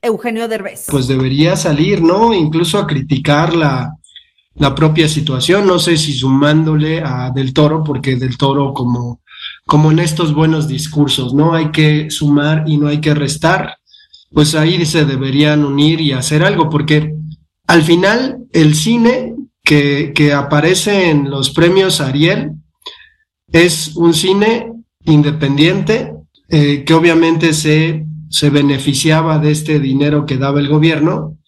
Eugenio 0.00 0.48
Derbez. 0.48 0.86
Pues 0.88 1.08
debería 1.08 1.56
salir, 1.56 2.02
¿no? 2.02 2.32
Incluso 2.32 2.78
a 2.78 2.86
criticar 2.86 3.54
la, 3.54 3.96
la 4.54 4.74
propia 4.74 5.08
situación, 5.08 5.66
no 5.66 5.78
sé 5.78 5.96
si 5.96 6.12
sumándole 6.12 7.02
a 7.02 7.30
Del 7.34 7.52
Toro, 7.52 7.82
porque 7.82 8.16
Del 8.16 8.36
Toro 8.36 8.72
como, 8.72 9.20
como 9.66 9.90
en 9.90 9.98
estos 9.98 10.34
buenos 10.34 10.68
discursos, 10.68 11.34
¿no? 11.34 11.54
Hay 11.54 11.70
que 11.70 12.10
sumar 12.10 12.64
y 12.66 12.76
no 12.76 12.88
hay 12.88 13.00
que 13.00 13.14
restar, 13.14 13.76
pues 14.32 14.54
ahí 14.54 14.84
se 14.86 15.04
deberían 15.04 15.64
unir 15.64 16.00
y 16.00 16.12
hacer 16.12 16.42
algo, 16.42 16.70
porque 16.70 17.14
al 17.66 17.82
final 17.82 18.38
el 18.52 18.74
cine 18.74 19.34
que, 19.62 20.12
que 20.14 20.32
aparece 20.32 21.10
en 21.10 21.30
los 21.30 21.50
premios 21.50 22.00
Ariel 22.00 22.52
es 23.52 23.94
un 23.96 24.14
cine 24.14 24.72
independiente 25.04 26.14
eh, 26.48 26.84
que 26.84 26.94
obviamente 26.94 27.52
se, 27.54 28.04
se 28.28 28.50
beneficiaba 28.50 29.38
de 29.38 29.52
este 29.52 29.78
dinero 29.78 30.26
que 30.26 30.36
daba 30.36 30.60
el 30.60 30.68
gobierno, 30.68 31.38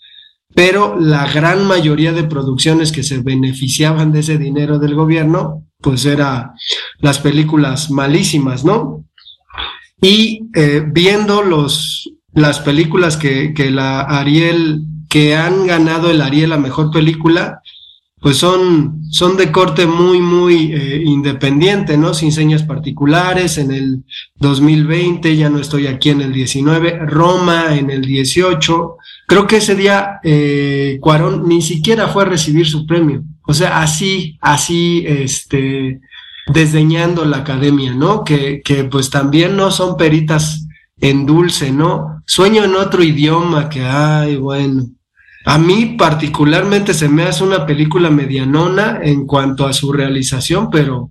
pero 0.55 0.99
la 0.99 1.31
gran 1.31 1.67
mayoría 1.67 2.13
de 2.13 2.25
producciones 2.25 2.93
que 2.93 3.03
se 3.03 3.19
beneficiaban 3.19 4.13
de 4.13 4.21
ese 4.21 4.39
dinero 4.39 4.79
del 4.79 4.95
gobierno, 4.95 5.67
pues 5.79 6.05
era 6.05 6.55
las 7.01 7.19
películas 7.19 7.91
malísimas, 7.91 8.65
¿no? 8.65 9.05
Y 10.01 10.49
eh, 10.55 10.83
viendo 10.87 11.43
los, 11.43 12.11
las 12.35 12.61
películas 12.61 13.17
que, 13.17 13.55
que 13.55 13.71
la 13.71 14.01
Ariel, 14.01 14.83
que 15.09 15.37
han 15.37 15.67
ganado 15.67 16.11
el 16.11 16.21
Ariel 16.21 16.53
a 16.53 16.59
mejor 16.59 16.91
película, 16.91 17.63
pues 18.25 18.39
son, 18.39 19.03
son 19.11 19.37
de 19.37 19.53
corte 19.53 19.87
muy, 19.87 20.19
muy 20.19 20.73
eh, 20.73 21.03
independiente, 21.05 21.99
¿no? 21.99 22.15
Sin 22.15 22.33
señas 22.33 22.63
particulares. 22.63 23.59
En 23.59 23.71
el 23.71 24.03
2020, 24.37 25.37
ya 25.37 25.51
no 25.51 25.59
estoy 25.59 25.87
aquí 25.87 26.09
en 26.09 26.23
el 26.23 26.33
19, 26.33 27.01
Roma 27.07 27.77
en 27.77 27.91
el 27.91 28.01
18. 28.01 28.97
Creo 29.27 29.47
que 29.47 29.59
ese 29.59 29.75
día 29.75 30.21
eh, 30.25 30.97
Cuarón 31.03 31.47
ni 31.47 31.61
siquiera 31.61 32.09
fue 32.09 32.23
a 32.23 32.27
recibir 32.27 32.67
su 32.67 32.87
premio. 32.87 33.23
O 33.43 33.53
sea, 33.53 33.83
así, 33.83 34.39
así, 34.41 35.05
este, 35.07 36.01
desdeñando 36.47 37.27
la 37.27 37.39
academia, 37.39 37.93
¿no? 37.93 38.25
Que, 38.25 38.63
que 38.65 38.85
pues 38.85 39.11
también 39.11 39.55
no 39.55 39.71
son 39.71 39.99
peritas 39.99 40.67
en 40.99 41.27
dulce, 41.27 41.73
¿no? 41.73 42.14
Sueño 42.27 42.65
en 42.65 42.75
otro 42.77 43.03
idioma 43.03 43.69
que, 43.69 43.83
ay, 43.83 44.37
bueno. 44.37 44.87
A 45.47 45.59
mí 45.59 45.97
particularmente 45.99 46.95
se 46.95 47.09
me 47.09 47.25
hace 47.25 47.45
una 47.45 47.67
película 47.67 48.11
medianona 48.11 49.01
en 49.03 49.27
cuanto 49.27 49.67
a 49.67 49.75
su 49.75 49.93
realización, 49.93 50.71
pero 50.71 51.11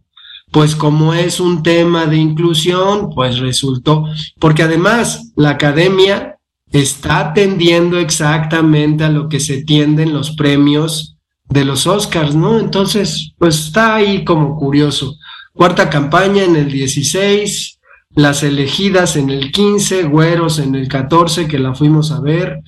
pues 0.51 0.75
como 0.75 1.13
es 1.13 1.39
un 1.39 1.63
tema 1.63 2.05
de 2.05 2.17
inclusión, 2.17 3.09
pues 3.09 3.39
resultó, 3.39 4.05
porque 4.39 4.63
además 4.63 5.31
la 5.35 5.49
academia 5.49 6.37
está 6.71 7.19
atendiendo 7.19 7.99
exactamente 7.99 9.03
a 9.03 9.09
lo 9.09 9.29
que 9.29 9.39
se 9.39 9.63
tienden 9.63 10.13
los 10.13 10.35
premios 10.35 11.15
de 11.49 11.65
los 11.65 11.85
Oscars, 11.87 12.35
¿no? 12.35 12.59
Entonces, 12.59 13.33
pues 13.37 13.65
está 13.65 13.95
ahí 13.95 14.23
como 14.23 14.55
curioso. 14.57 15.15
Cuarta 15.53 15.89
campaña 15.89 16.43
en 16.43 16.55
el 16.55 16.71
16, 16.71 17.72
las 18.15 18.43
elegidas 18.43 19.15
en 19.15 19.29
el 19.29 19.51
15, 19.51 20.03
Güeros 20.03 20.59
en 20.59 20.75
el 20.75 20.87
14, 20.87 21.47
que 21.47 21.59
la 21.59 21.73
fuimos 21.73 22.11
a 22.11 22.19
ver, 22.19 22.61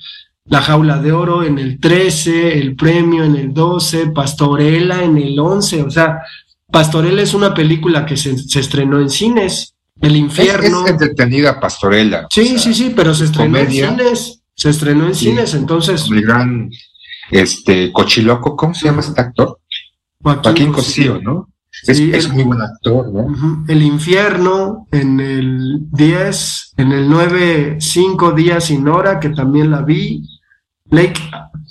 la 0.48 0.62
Jaula 0.62 1.00
de 1.00 1.12
Oro 1.12 1.44
en 1.44 1.58
el 1.60 1.80
13, 1.80 2.60
El 2.60 2.75
Premio 2.75 3.24
en 3.24 3.36
el 3.36 3.54
12, 3.54 4.08
Pastorela 4.08 5.04
en 5.04 5.18
el 5.18 5.40
11. 5.40 5.84
O 5.84 5.92
sea, 5.92 6.20
Pastorela 6.72 7.22
es 7.22 7.34
una 7.34 7.54
película 7.54 8.06
que 8.06 8.18
se, 8.18 8.38
se 8.38 8.60
estrenó 8.60 9.00
en 9.00 9.10
cines. 9.10 9.74
El 10.02 10.16
infierno. 10.16 10.86
Es, 10.86 10.86
es 10.86 10.92
entretenida 10.92 11.60
Pastorela. 11.60 12.28
Sí, 12.30 12.42
o 12.42 12.46
sea, 12.46 12.60
sí, 12.60 12.74
sí, 12.74 12.94
pero 12.96 13.14
se 13.14 13.25
estrenó 13.25 13.58
comedia. 13.58 13.90
en 13.90 13.98
cines. 13.98 14.42
Se 14.54 14.70
estrenó 14.70 15.08
en 15.08 15.16
cines, 15.16 15.54
entonces. 15.54 16.08
El 16.12 16.22
gran 16.22 16.70
este 17.32 17.92
Cochiloco, 17.92 18.56
¿cómo 18.56 18.74
se 18.74 18.86
llama 18.86 19.02
este 19.02 19.20
actor? 19.20 19.60
Joaquín, 20.22 20.44
Joaquín 20.44 20.72
Cosío, 20.72 21.22
¿no? 21.22 21.50
Es, 21.84 22.00
es, 22.00 22.32
muy 22.32 22.44
buen 22.44 22.62
actor, 22.62 23.12
¿no? 23.13 23.25
Uh 23.25 23.36
-huh. 23.36 23.65
El 23.67 23.82
infierno 23.82 24.88
en 24.91 25.20
el 25.20 25.79
10, 25.91 26.74
en 26.77 26.92
el 26.92 27.09
9, 27.09 27.77
5 27.79 28.31
días 28.31 28.66
sin 28.66 28.88
hora, 28.88 29.20
que 29.20 29.29
también 29.29 29.72
la 29.72 29.81
vi. 29.81 30.24
Lake 30.90 31.22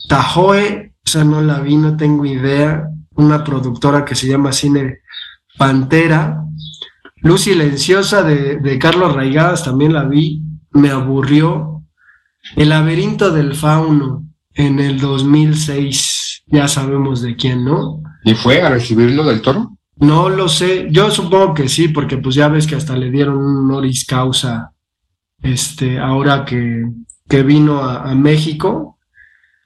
Tahoe, 0.08 0.92
o 1.04 1.10
sea, 1.10 1.24
no 1.24 1.40
la 1.42 1.60
vi, 1.60 1.76
no 1.76 1.96
tengo 1.96 2.24
idea. 2.24 2.88
Una 3.16 3.42
productora 3.42 4.04
que 4.04 4.14
se 4.14 4.28
llama 4.28 4.52
Cine 4.52 4.98
Pantera. 5.58 6.44
Luz 7.22 7.42
Silenciosa 7.42 8.22
de, 8.22 8.56
de 8.56 8.78
Carlos 8.78 9.14
Raigadas 9.14 9.64
también 9.64 9.92
la 9.92 10.04
vi, 10.04 10.42
me 10.72 10.90
aburrió. 10.90 11.82
El 12.56 12.68
laberinto 12.68 13.30
del 13.30 13.54
fauno 13.54 14.24
en 14.54 14.78
el 14.78 15.00
2006, 15.00 16.44
ya 16.46 16.68
sabemos 16.68 17.22
de 17.22 17.34
quién, 17.36 17.64
¿no? 17.64 18.02
¿Y 18.24 18.34
fue 18.34 18.62
a 18.62 18.70
recibirlo 18.70 19.24
del 19.24 19.42
toro? 19.42 19.76
No 19.96 20.28
lo 20.28 20.48
sé, 20.48 20.88
yo 20.90 21.10
supongo 21.10 21.54
que 21.54 21.68
sí, 21.68 21.88
porque 21.88 22.18
pues 22.18 22.34
ya 22.34 22.48
ves 22.48 22.66
que 22.66 22.74
hasta 22.74 22.96
le 22.96 23.10
dieron 23.10 23.36
un 23.36 23.58
honoris 23.58 24.04
causa, 24.04 24.72
este, 25.42 25.98
ahora 25.98 26.44
que, 26.44 26.84
que 27.28 27.42
vino 27.42 27.78
a, 27.78 28.10
a 28.10 28.14
México. 28.14 28.98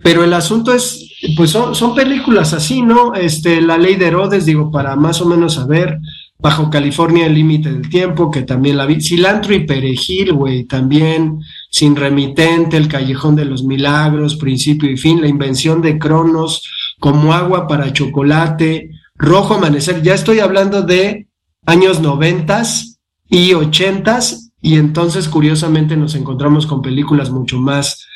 Pero 0.01 0.23
el 0.23 0.33
asunto 0.33 0.73
es, 0.73 1.13
pues 1.37 1.51
son, 1.51 1.75
son 1.75 1.95
películas 1.95 2.53
así, 2.53 2.83
¿no? 2.83 3.15
Este, 3.15 3.61
La 3.61 3.79
Ley 3.79 3.97
de 3.97 4.07
Herodes, 4.07 4.47
digo, 4.47 4.71
para 4.71 4.95
más 4.95 5.21
o 5.21 5.27
menos 5.27 5.55
saber, 5.55 5.99
Bajo 6.41 6.71
California 6.71 7.27
el 7.27 7.35
límite 7.35 7.73
del 7.73 7.89
tiempo, 7.89 8.31
que 8.31 8.43
también 8.43 8.77
la 8.77 8.87
vi, 8.87 9.01
Cilantro 9.01 9.55
y 9.55 9.67
Perejil, 9.67 10.33
güey, 10.35 10.65
también, 10.65 11.41
Sin 11.69 11.97
Remitente, 11.97 12.77
El 12.77 12.87
Callejón 12.87 13.35
de 13.35 13.45
los 13.45 13.65
Milagros, 13.65 14.37
Principio 14.37 14.89
y 14.89 14.97
Fin, 14.97 15.21
La 15.21 15.27
Invención 15.27 15.83
de 15.83 15.99
Cronos, 15.99 16.63
Como 17.01 17.33
Agua 17.33 17.67
para 17.67 17.93
Chocolate, 17.93 18.89
Rojo 19.19 19.55
Amanecer, 19.55 20.01
ya 20.03 20.15
estoy 20.15 20.39
hablando 20.39 20.83
de 20.83 21.27
años 21.67 22.01
noventas 22.01 23.01
y 23.29 23.53
ochentas, 23.53 24.53
y 24.63 24.77
entonces 24.77 25.29
curiosamente 25.29 25.97
nos 25.97 26.15
encontramos 26.15 26.67
con 26.67 26.83
películas 26.83 27.31
mucho 27.31 27.59
más 27.59 28.07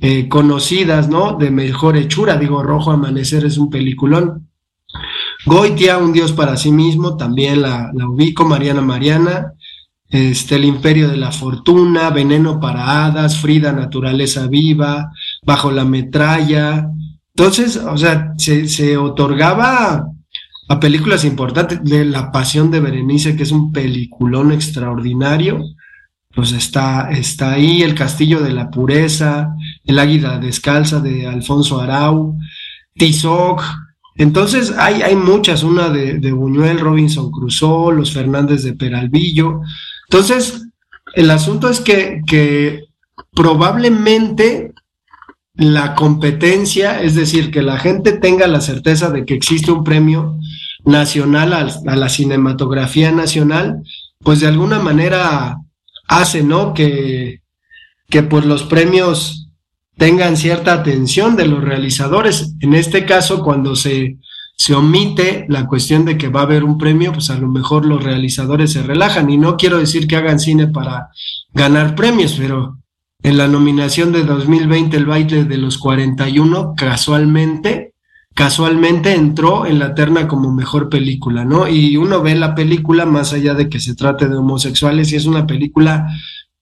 eh, 0.00 0.28
conocidas, 0.28 1.08
¿no? 1.08 1.36
De 1.36 1.50
mejor 1.50 1.96
hechura, 1.96 2.36
digo, 2.36 2.62
Rojo 2.62 2.92
Amanecer 2.92 3.44
es 3.44 3.58
un 3.58 3.70
peliculón. 3.70 4.48
Goitia, 5.44 5.98
un 5.98 6.12
dios 6.12 6.32
para 6.32 6.56
sí 6.56 6.70
mismo, 6.70 7.16
también 7.16 7.62
la, 7.62 7.90
ubico, 8.08 8.44
Mariana 8.44 8.82
Mariana, 8.82 9.54
este, 10.08 10.56
El 10.56 10.64
Imperio 10.64 11.08
de 11.08 11.16
la 11.16 11.32
Fortuna, 11.32 12.10
Veneno 12.10 12.60
para 12.60 13.04
Hadas, 13.04 13.38
Frida, 13.38 13.72
Naturaleza 13.72 14.46
Viva, 14.46 15.10
Bajo 15.44 15.72
la 15.72 15.84
Metralla. 15.84 16.88
Entonces, 17.34 17.76
o 17.76 17.96
sea, 17.96 18.32
se, 18.36 18.68
se 18.68 18.96
otorgaba 18.96 20.06
a 20.72 20.80
películas 20.80 21.26
importantes, 21.26 21.84
de 21.84 22.02
La 22.06 22.32
Pasión 22.32 22.70
de 22.70 22.80
Berenice, 22.80 23.36
que 23.36 23.42
es 23.42 23.52
un 23.52 23.72
peliculón 23.72 24.52
extraordinario, 24.52 25.62
pues 26.34 26.52
está, 26.52 27.10
está 27.10 27.52
ahí, 27.52 27.82
El 27.82 27.94
Castillo 27.94 28.40
de 28.40 28.52
la 28.52 28.70
Pureza, 28.70 29.54
El 29.84 29.98
Águila 29.98 30.38
Descalza 30.38 31.00
de 31.00 31.26
Alfonso 31.26 31.78
Arau, 31.78 32.38
Tizoc, 32.94 33.62
entonces 34.14 34.72
hay, 34.78 35.02
hay 35.02 35.14
muchas, 35.14 35.62
una 35.62 35.90
de, 35.90 36.18
de, 36.18 36.32
Buñuel, 36.32 36.80
Robinson 36.80 37.30
Crusoe, 37.30 37.94
los 37.94 38.14
Fernández 38.14 38.62
de 38.62 38.72
Peralvillo. 38.72 39.60
Entonces, 40.08 40.68
el 41.14 41.30
asunto 41.30 41.68
es 41.68 41.80
que, 41.80 42.22
que 42.26 42.84
probablemente 43.32 44.72
la 45.54 45.94
competencia, 45.94 47.02
es 47.02 47.14
decir, 47.14 47.50
que 47.50 47.60
la 47.60 47.78
gente 47.78 48.12
tenga 48.12 48.46
la 48.46 48.62
certeza 48.62 49.10
de 49.10 49.26
que 49.26 49.34
existe 49.34 49.70
un 49.70 49.84
premio 49.84 50.38
nacional 50.84 51.52
a, 51.52 51.68
a 51.86 51.96
la 51.96 52.08
cinematografía 52.08 53.12
nacional, 53.12 53.82
pues 54.18 54.40
de 54.40 54.48
alguna 54.48 54.78
manera 54.78 55.56
hace, 56.08 56.42
¿no? 56.42 56.74
Que, 56.74 57.42
que 58.08 58.22
pues 58.22 58.44
los 58.44 58.64
premios 58.64 59.48
tengan 59.96 60.36
cierta 60.36 60.74
atención 60.74 61.36
de 61.36 61.46
los 61.46 61.62
realizadores. 61.62 62.54
En 62.60 62.74
este 62.74 63.04
caso, 63.04 63.42
cuando 63.42 63.76
se, 63.76 64.18
se 64.56 64.74
omite 64.74 65.46
la 65.48 65.66
cuestión 65.66 66.04
de 66.04 66.18
que 66.18 66.28
va 66.28 66.40
a 66.40 66.44
haber 66.44 66.64
un 66.64 66.78
premio, 66.78 67.12
pues 67.12 67.30
a 67.30 67.38
lo 67.38 67.48
mejor 67.48 67.86
los 67.86 68.02
realizadores 68.02 68.72
se 68.72 68.82
relajan. 68.82 69.30
Y 69.30 69.38
no 69.38 69.56
quiero 69.56 69.78
decir 69.78 70.06
que 70.06 70.16
hagan 70.16 70.38
cine 70.38 70.68
para 70.68 71.08
ganar 71.52 71.94
premios, 71.94 72.34
pero 72.38 72.78
en 73.22 73.38
la 73.38 73.48
nominación 73.48 74.12
de 74.12 74.24
2020, 74.24 74.96
el 74.96 75.06
baile 75.06 75.44
de 75.44 75.56
los 75.56 75.78
41, 75.78 76.74
casualmente, 76.76 77.91
casualmente 78.34 79.14
entró 79.14 79.66
en 79.66 79.78
la 79.78 79.94
terna 79.94 80.26
como 80.28 80.52
mejor 80.52 80.88
película, 80.88 81.44
¿no? 81.44 81.68
Y 81.68 81.96
uno 81.96 82.22
ve 82.22 82.34
la 82.34 82.54
película 82.54 83.04
más 83.04 83.32
allá 83.32 83.54
de 83.54 83.68
que 83.68 83.80
se 83.80 83.94
trate 83.94 84.28
de 84.28 84.36
homosexuales 84.36 85.12
y 85.12 85.16
es 85.16 85.26
una 85.26 85.46
película 85.46 86.08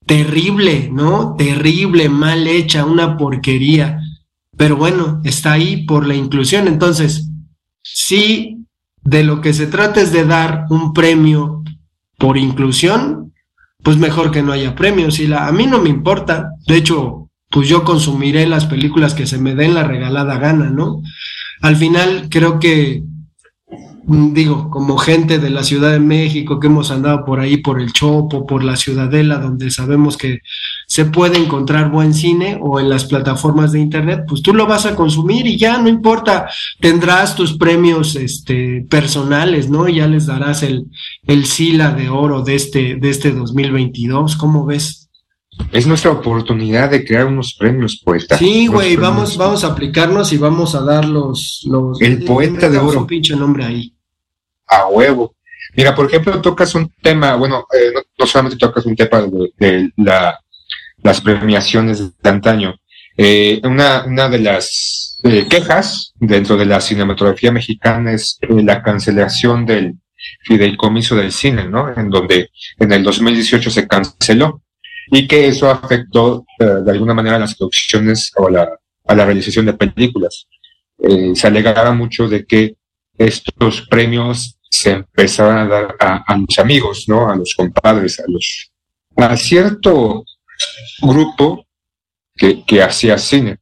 terrible, 0.06 0.90
¿no? 0.92 1.36
Terrible, 1.36 2.08
mal 2.08 2.46
hecha, 2.46 2.84
una 2.84 3.16
porquería. 3.16 4.00
Pero 4.56 4.76
bueno, 4.76 5.20
está 5.24 5.52
ahí 5.52 5.84
por 5.86 6.06
la 6.06 6.14
inclusión. 6.14 6.66
Entonces, 6.66 7.30
si 7.82 8.66
de 9.02 9.24
lo 9.24 9.40
que 9.40 9.52
se 9.52 9.66
trata 9.66 10.00
es 10.00 10.12
de 10.12 10.24
dar 10.24 10.66
un 10.70 10.92
premio 10.92 11.62
por 12.18 12.36
inclusión, 12.36 13.32
pues 13.82 13.96
mejor 13.96 14.30
que 14.30 14.42
no 14.42 14.52
haya 14.52 14.74
premios. 14.74 15.20
Y 15.20 15.32
a 15.32 15.50
mí 15.52 15.66
no 15.66 15.80
me 15.80 15.88
importa. 15.88 16.50
De 16.66 16.76
hecho, 16.76 17.30
pues 17.48 17.68
yo 17.68 17.84
consumiré 17.84 18.46
las 18.46 18.66
películas 18.66 19.14
que 19.14 19.26
se 19.26 19.38
me 19.38 19.54
den 19.54 19.74
la 19.74 19.84
regalada 19.84 20.38
gana, 20.38 20.70
¿no? 20.70 21.02
Al 21.60 21.76
final 21.76 22.28
creo 22.30 22.58
que, 22.58 23.02
mm, 24.06 24.32
digo, 24.32 24.70
como 24.70 24.96
gente 24.96 25.38
de 25.38 25.50
la 25.50 25.62
Ciudad 25.62 25.92
de 25.92 26.00
México 26.00 26.58
que 26.58 26.68
hemos 26.68 26.90
andado 26.90 27.24
por 27.24 27.40
ahí, 27.40 27.58
por 27.58 27.80
el 27.80 27.92
Chopo, 27.92 28.46
por 28.46 28.64
la 28.64 28.76
Ciudadela, 28.76 29.38
donde 29.38 29.70
sabemos 29.70 30.16
que 30.16 30.40
se 30.86 31.04
puede 31.04 31.38
encontrar 31.38 31.90
buen 31.90 32.14
cine 32.14 32.58
o 32.60 32.80
en 32.80 32.88
las 32.88 33.04
plataformas 33.04 33.72
de 33.72 33.80
internet, 33.80 34.24
pues 34.26 34.42
tú 34.42 34.54
lo 34.54 34.66
vas 34.66 34.86
a 34.86 34.96
consumir 34.96 35.46
y 35.46 35.56
ya 35.56 35.78
no 35.78 35.88
importa, 35.88 36.48
tendrás 36.80 37.36
tus 37.36 37.56
premios 37.56 38.16
este, 38.16 38.86
personales, 38.88 39.68
¿no? 39.70 39.88
Y 39.88 39.96
ya 39.96 40.08
les 40.08 40.26
darás 40.26 40.62
el, 40.62 40.86
el 41.26 41.44
Sila 41.44 41.92
de 41.92 42.08
oro 42.08 42.42
de 42.42 42.54
este, 42.54 42.96
de 42.96 43.10
este 43.10 43.32
2022, 43.32 44.36
¿cómo 44.36 44.64
ves? 44.66 45.09
Es 45.72 45.86
nuestra 45.86 46.10
oportunidad 46.10 46.90
de 46.90 47.04
crear 47.04 47.26
unos 47.26 47.54
premios, 47.58 48.00
poeta. 48.04 48.36
Sí, 48.36 48.66
güey, 48.66 48.96
vamos, 48.96 49.36
vamos 49.36 49.64
a 49.64 49.68
aplicarnos 49.68 50.32
y 50.32 50.38
vamos 50.38 50.74
a 50.74 50.82
dar 50.82 51.04
los... 51.04 51.62
los 51.66 52.00
El 52.00 52.24
poeta 52.24 52.68
de 52.68 52.78
oro. 52.78 53.00
un 53.00 53.06
pinche 53.06 53.36
nombre 53.36 53.64
ahí. 53.64 53.94
A 54.66 54.86
huevo. 54.86 55.34
Mira, 55.76 55.94
por 55.94 56.06
ejemplo, 56.06 56.40
tocas 56.40 56.74
un 56.74 56.92
tema, 57.02 57.36
bueno, 57.36 57.66
eh, 57.72 57.92
no, 57.94 58.00
no 58.18 58.26
solamente 58.26 58.58
tocas 58.58 58.84
un 58.86 58.96
tema 58.96 59.22
de, 59.22 59.52
de 59.58 59.92
la, 59.96 60.38
las 61.02 61.20
premiaciones 61.20 62.20
de 62.20 62.30
antaño. 62.30 62.74
Eh, 63.16 63.60
una, 63.64 64.04
una 64.04 64.28
de 64.28 64.38
las 64.38 65.18
eh, 65.24 65.46
quejas 65.48 66.12
dentro 66.16 66.56
de 66.56 66.66
la 66.66 66.80
cinematografía 66.80 67.52
mexicana 67.52 68.12
es 68.12 68.38
eh, 68.40 68.62
la 68.62 68.82
cancelación 68.82 69.66
del 69.66 69.94
fideicomiso 70.44 71.16
del 71.16 71.32
cine, 71.32 71.68
¿no? 71.68 71.92
En 71.94 72.10
donde 72.10 72.50
en 72.78 72.92
el 72.92 73.02
2018 73.02 73.70
se 73.70 73.86
canceló 73.86 74.62
y 75.10 75.26
que 75.26 75.48
eso 75.48 75.68
afectó 75.68 76.44
eh, 76.58 76.64
de 76.84 76.90
alguna 76.90 77.14
manera 77.14 77.36
a 77.36 77.40
las 77.40 77.54
producciones 77.56 78.32
o 78.36 78.48
a 78.48 78.50
la, 78.50 78.78
a 79.06 79.14
la 79.14 79.24
realización 79.24 79.66
de 79.66 79.74
películas. 79.74 80.46
Eh, 80.98 81.32
se 81.34 81.46
alegaba 81.46 81.92
mucho 81.92 82.28
de 82.28 82.44
que 82.44 82.76
estos 83.18 83.86
premios 83.88 84.58
se 84.70 84.92
empezaban 84.92 85.58
a 85.58 85.66
dar 85.66 85.96
a, 85.98 86.24
a 86.26 86.38
los 86.38 86.58
amigos, 86.58 87.04
¿no? 87.08 87.28
A 87.28 87.36
los 87.36 87.54
compadres, 87.54 88.20
a 88.20 88.24
los 88.28 88.70
a 89.16 89.36
cierto 89.36 90.24
grupo 91.02 91.66
que, 92.34 92.64
que 92.64 92.82
hacía 92.82 93.18
cine. 93.18 93.58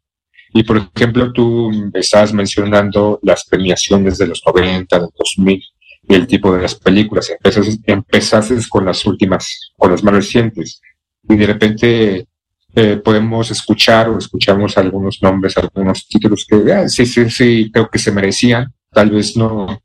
Y 0.53 0.63
por 0.63 0.91
ejemplo, 0.95 1.33
tú 1.33 1.71
estabas 1.95 2.33
mencionando 2.33 3.19
las 3.23 3.45
premiaciones 3.45 4.19
de 4.19 4.29
los 4.29 4.43
90, 4.47 4.99
del 4.99 5.09
2000 5.17 5.63
y 6.09 6.15
el 6.15 6.27
tipo 6.27 6.55
de 6.55 6.63
las 6.63 6.75
películas. 6.75 7.31
Empezaste, 7.31 7.79
empezaste 7.87 8.57
con 8.69 8.85
las 8.87 9.05
últimas, 9.05 9.73
con 9.77 9.91
las 9.91 10.03
más 10.03 10.15
recientes. 10.15 10.81
Y 11.29 11.37
de 11.37 11.47
repente 11.47 12.27
eh, 12.75 12.97
podemos 13.05 13.51
escuchar 13.51 14.09
o 14.09 14.19
escuchamos 14.19 14.77
algunos 14.79 15.23
nombres, 15.23 15.57
algunos 15.57 16.07
títulos 16.09 16.47
que 16.49 16.73
ah, 16.73 16.89
sí, 16.89 17.07
sí, 17.07 17.29
sí, 17.31 17.71
creo 17.73 17.89
que 17.91 17.99
se 17.99 18.13
merecían. 18.13 18.73
Tal 18.91 19.11
vez 19.11 19.37
no, 19.37 19.81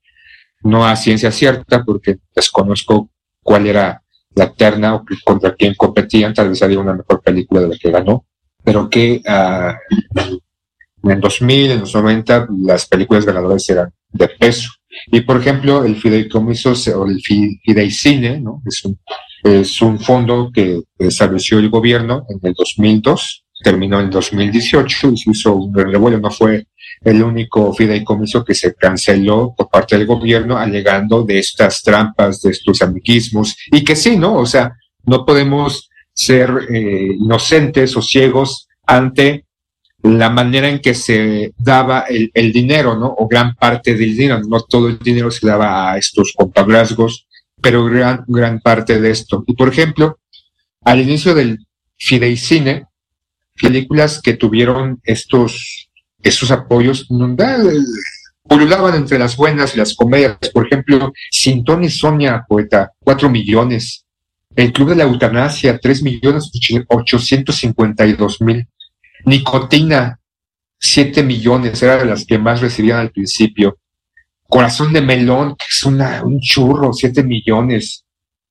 no 0.63 0.85
a 0.85 0.95
ciencia 0.95 1.31
cierta, 1.31 1.83
porque 1.83 2.17
desconozco 2.35 3.09
cuál 3.41 3.67
era 3.67 4.01
la 4.35 4.51
terna 4.53 4.95
o 4.95 5.05
contra 5.23 5.53
quién 5.55 5.75
competían. 5.75 6.33
Tal 6.33 6.49
vez 6.49 6.61
había 6.63 6.79
una 6.79 6.93
mejor 6.93 7.21
película 7.21 7.61
de 7.61 7.67
la 7.69 7.77
que 7.77 7.91
ganó, 7.91 8.25
pero 8.63 8.89
que 8.89 9.21
ah, 9.27 9.75
en 11.03 11.11
el 11.11 11.19
2000, 11.19 11.71
en 11.71 11.79
los 11.81 11.93
90, 11.93 12.47
las 12.63 12.85
películas 12.87 13.25
ganadoras 13.25 13.67
eran 13.69 13.91
de 14.11 14.27
peso. 14.29 14.69
Y 15.07 15.21
por 15.21 15.37
ejemplo, 15.37 15.83
el 15.83 15.95
fideicomiso 15.97 16.73
o 16.95 17.05
el 17.07 17.19
fi- 17.21 17.59
fideicine, 17.63 18.39
¿no? 18.39 18.61
Es 18.65 18.85
un, 18.85 18.97
es 19.43 19.81
un 19.81 19.99
fondo 19.99 20.49
que 20.53 20.81
estableció 20.97 21.59
el 21.59 21.69
gobierno 21.69 22.25
en 22.29 22.39
el 22.41 22.53
2002, 22.53 23.43
terminó 23.61 23.99
en 23.99 24.05
el 24.05 24.11
2018 24.11 25.11
y 25.11 25.17
se 25.17 25.31
hizo 25.31 25.53
un 25.55 25.73
revuelo. 25.73 26.19
No 26.19 26.31
fue 26.31 26.67
el 27.01 27.21
único 27.21 27.73
fideicomiso 27.73 28.43
que 28.43 28.53
se 28.53 28.73
canceló 28.73 29.53
por 29.55 29.69
parte 29.69 29.97
del 29.97 30.07
gobierno 30.07 30.57
alegando 30.57 31.23
de 31.23 31.39
estas 31.39 31.81
trampas, 31.81 32.41
de 32.41 32.51
estos 32.51 32.81
amiguismos, 32.81 33.55
y 33.71 33.83
que 33.83 33.95
sí, 33.95 34.17
¿no? 34.17 34.35
O 34.35 34.45
sea, 34.45 34.73
no 35.05 35.25
podemos 35.25 35.89
ser 36.13 36.49
eh, 36.69 37.09
inocentes 37.19 37.97
o 37.97 38.01
ciegos 38.01 38.67
ante 38.85 39.45
la 40.03 40.29
manera 40.29 40.69
en 40.69 40.79
que 40.79 40.93
se 40.93 41.53
daba 41.57 42.01
el, 42.09 42.29
el 42.33 42.51
dinero, 42.51 42.97
¿no? 42.97 43.13
O 43.17 43.27
gran 43.27 43.55
parte 43.55 43.95
del 43.95 44.15
dinero, 44.15 44.41
no 44.47 44.61
todo 44.61 44.87
el 44.89 44.99
dinero 44.99 45.31
se 45.31 45.47
daba 45.47 45.91
a 45.91 45.97
estos 45.97 46.33
compadrazgos, 46.35 47.27
pero 47.63 47.85
gran, 47.85 48.25
gran 48.27 48.59
parte 48.59 48.99
de 48.99 49.09
esto. 49.09 49.45
Y 49.47 49.55
por 49.55 49.69
ejemplo, 49.69 50.19
al 50.81 50.99
inicio 50.99 51.33
del 51.33 51.65
fideicine, 51.97 52.87
películas 53.59 54.21
que 54.21 54.33
tuvieron 54.33 54.99
estos, 55.03 55.89
estos 56.21 56.51
apoyos, 56.51 57.07
eh, 57.09 57.79
pululaban 58.43 58.95
entre 58.95 59.17
las 59.17 59.37
buenas 59.37 59.73
y 59.73 59.77
las 59.77 59.95
comedias. 59.95 60.37
Por 60.53 60.67
ejemplo, 60.67 61.13
Sintón 61.31 61.85
y 61.85 61.89
Sonia, 61.89 62.45
poeta, 62.49 62.91
cuatro 62.99 63.29
millones. 63.29 64.05
El 64.57 64.73
Club 64.73 64.89
de 64.89 64.95
la 64.97 65.05
Eutanasia, 65.05 65.79
tres 65.79 66.03
millones 66.03 66.51
ochocientos 66.89 67.55
cincuenta 67.55 68.05
y 68.05 68.13
dos 68.13 68.41
mil. 68.41 68.67
Nicotina, 69.25 70.19
7 70.85 71.23
millones, 71.23 71.81
era 71.81 71.95
de 71.95 72.03
las 72.03 72.25
que 72.25 72.37
más 72.37 72.59
recibían 72.59 72.99
al 72.99 73.11
principio. 73.11 73.77
Corazón 74.47 74.93
de 74.93 75.01
melón, 75.01 75.55
que 75.55 75.65
es 75.69 75.83
una, 75.83 76.23
un 76.23 76.39
churro, 76.39 76.93
7 76.93 77.23
millones. 77.23 78.03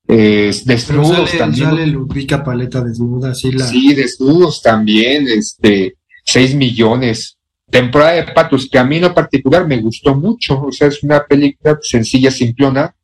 Eh, 0.09 0.53
desnudos 0.65 1.31
sale, 1.31 1.39
también. 1.39 1.71
sale 1.71 1.87
Ludwika 1.87 2.43
Paleta 2.43 2.83
desnuda, 2.83 3.31
así 3.31 3.53
la... 3.53 3.67
Sí, 3.67 3.95
desnudos 3.95 4.61
también, 4.61 5.29
este, 5.29 5.97
6 6.25 6.55
millones. 6.55 7.39
Temporada 7.71 8.13
de 8.13 8.25
patos, 8.25 8.69
que 8.71 8.79
a 8.79 8.85
mí 8.85 8.97
en 8.97 9.03
lo 9.03 9.15
particular 9.15 9.67
me 9.67 9.79
gustó 9.79 10.15
mucho. 10.15 10.63
O 10.63 10.73
sea, 10.73 10.89
es 10.89 11.03
una 11.03 11.25
película 11.25 11.79
sencilla, 11.81 12.31
simplona, 12.31 12.95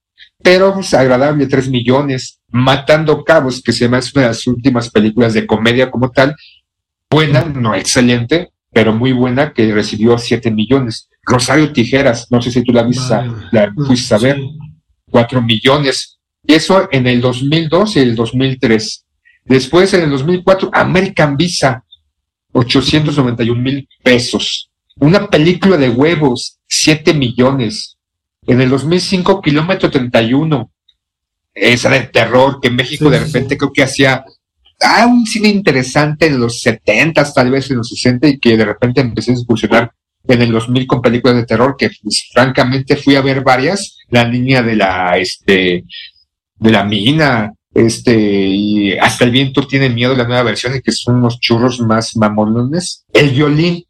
pero 0.42 0.74
pues, 0.74 0.92
agradable, 0.94 1.46
3 1.46 1.68
millones. 1.68 2.40
Matando 2.50 3.24
Cabos, 3.24 3.62
que 3.62 3.72
se 3.72 3.84
llama 3.84 3.98
es 3.98 4.14
una 4.14 4.22
de 4.22 4.28
las 4.28 4.46
últimas 4.46 4.90
películas 4.90 5.34
de 5.34 5.46
comedia 5.46 5.90
como 5.90 6.10
tal. 6.10 6.34
Buena, 7.10 7.44
no 7.44 7.74
excelente, 7.74 8.50
pero 8.72 8.92
muy 8.92 9.12
buena, 9.12 9.52
que 9.52 9.72
recibió 9.72 10.18
7 10.18 10.50
millones. 10.50 11.08
Rosario 11.28 11.72
Tijeras, 11.72 12.26
no 12.30 12.40
sé 12.40 12.50
si 12.50 12.62
tú 12.62 12.72
la 12.72 12.82
viste, 12.82 13.14
Vale. 13.14 13.32
la 13.52 13.72
fuiste 13.86 14.14
a 14.14 14.18
ver, 14.18 14.40
4 15.10 15.42
millones. 15.42 16.18
Y 16.46 16.54
eso 16.54 16.88
en 16.90 17.06
el 17.06 17.20
2002 17.20 17.96
y 17.96 18.00
el 18.00 18.16
2003. 18.16 19.04
Después, 19.44 19.92
en 19.94 20.04
el 20.04 20.10
2004, 20.10 20.70
American 20.72 21.36
Visa, 21.36 21.84
891 22.52 23.60
mil 23.60 23.88
pesos. 24.02 24.70
Una 24.96 25.28
película 25.28 25.76
de 25.76 25.90
huevos, 25.90 26.58
7 26.66 27.14
millones. 27.14 27.96
En 28.46 28.60
el 28.60 28.70
2005, 28.70 29.42
Kilómetro 29.42 29.90
31. 29.90 30.70
Esa 31.54 31.90
de 31.90 32.00
terror, 32.00 32.60
que 32.60 32.70
México 32.70 33.10
de 33.10 33.20
repente 33.20 33.58
creo 33.58 33.72
que 33.72 33.82
hacía 33.82 34.24
ah, 34.80 35.06
un 35.06 35.26
cine 35.26 35.48
interesante 35.48 36.26
en 36.26 36.40
los 36.40 36.60
70, 36.62 37.32
tal 37.32 37.50
vez 37.50 37.70
en 37.70 37.78
los 37.78 37.88
60, 37.88 38.28
y 38.28 38.38
que 38.38 38.56
de 38.56 38.64
repente 38.64 39.00
empecé 39.00 39.32
a 39.32 39.34
incursionar 39.34 39.92
en 40.28 40.42
el 40.42 40.52
2000 40.52 40.86
con 40.86 41.02
películas 41.02 41.36
de 41.36 41.46
terror, 41.46 41.74
que 41.76 41.90
pues, 42.02 42.28
francamente 42.32 42.96
fui 42.96 43.16
a 43.16 43.22
ver 43.22 43.42
varias. 43.42 43.96
La 44.10 44.28
niña 44.28 44.62
de 44.62 44.76
la, 44.76 45.16
este, 45.16 45.84
de 46.56 46.70
la 46.70 46.84
mina, 46.84 47.52
este, 47.72 48.14
y 48.16 48.92
hasta 48.92 49.24
el 49.24 49.30
viento 49.30 49.66
tiene 49.66 49.88
miedo, 49.88 50.14
la 50.14 50.26
nueva 50.26 50.42
versión, 50.42 50.76
y 50.76 50.82
que 50.82 50.92
son 50.92 51.16
unos 51.16 51.40
churros 51.40 51.80
más 51.80 52.16
mamonones. 52.16 53.04
El 53.12 53.30
violín, 53.30 53.84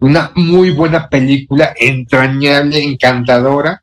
una 0.00 0.32
muy 0.34 0.70
buena 0.70 1.08
película, 1.08 1.74
entrañable, 1.78 2.82
encantadora, 2.82 3.82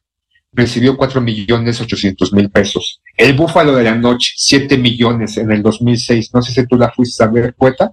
recibió 0.51 0.97
4 0.97 1.21
millones 1.21 1.79
800 1.79 2.33
mil 2.33 2.49
pesos. 2.49 3.01
El 3.15 3.33
Búfalo 3.33 3.75
de 3.75 3.83
la 3.83 3.95
Noche, 3.95 4.31
7 4.35 4.77
millones 4.77 5.37
en 5.37 5.51
el 5.51 5.61
2006. 5.61 6.31
No 6.33 6.41
sé 6.41 6.53
si 6.53 6.67
tú 6.67 6.75
la 6.75 6.91
fuiste 6.91 7.23
a 7.23 7.27
ver, 7.27 7.53
poeta. 7.53 7.91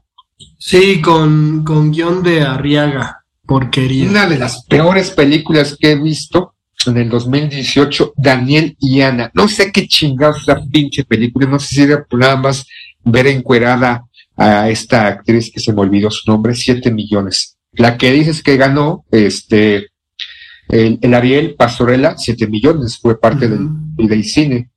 Sí, 0.59 1.01
con, 1.01 1.65
con 1.65 1.93
guion 1.93 2.23
de 2.23 2.43
Arriaga, 2.43 3.25
porquería. 3.47 4.09
Una 4.09 4.27
de 4.27 4.39
las 4.39 4.65
peores 4.65 5.11
películas 5.11 5.77
que 5.79 5.93
he 5.93 5.97
visto 5.97 6.55
en 6.87 6.97
el 6.99 7.09
2018, 7.09 8.15
Daniel 8.17 8.77
y 8.81 9.01
Ana. 9.01 9.31
No 9.35 9.49
sé 9.49 9.73
qué 9.73 9.87
chingados 9.89 10.47
la 10.47 10.63
pinche 10.65 11.05
película, 11.05 11.47
no 11.47 11.59
sé 11.59 11.75
si 11.75 11.83
era 11.83 12.07
nada 12.13 12.37
más 12.37 12.67
ver 13.05 13.27
encuerada 13.27 14.05
a 14.37 14.69
esta 14.69 15.07
actriz 15.07 15.51
que 15.53 15.61
se 15.61 15.73
me 15.73 15.81
olvidó 15.81 16.11
su 16.11 16.31
nombre, 16.31 16.55
7 16.55 16.91
millones. 16.91 17.57
La 17.73 17.97
que 17.97 18.13
dices 18.13 18.43
que 18.43 18.57
ganó, 18.57 19.05
este, 19.11 19.89
el, 20.69 20.99
el 21.01 21.15
Ariel 21.15 21.55
Pastorela, 21.55 22.17
7 22.19 22.47
millones, 22.47 22.99
fue 22.99 23.19
parte 23.19 23.49
del, 23.49 23.69
del 23.97 24.25
cine. 24.25 24.71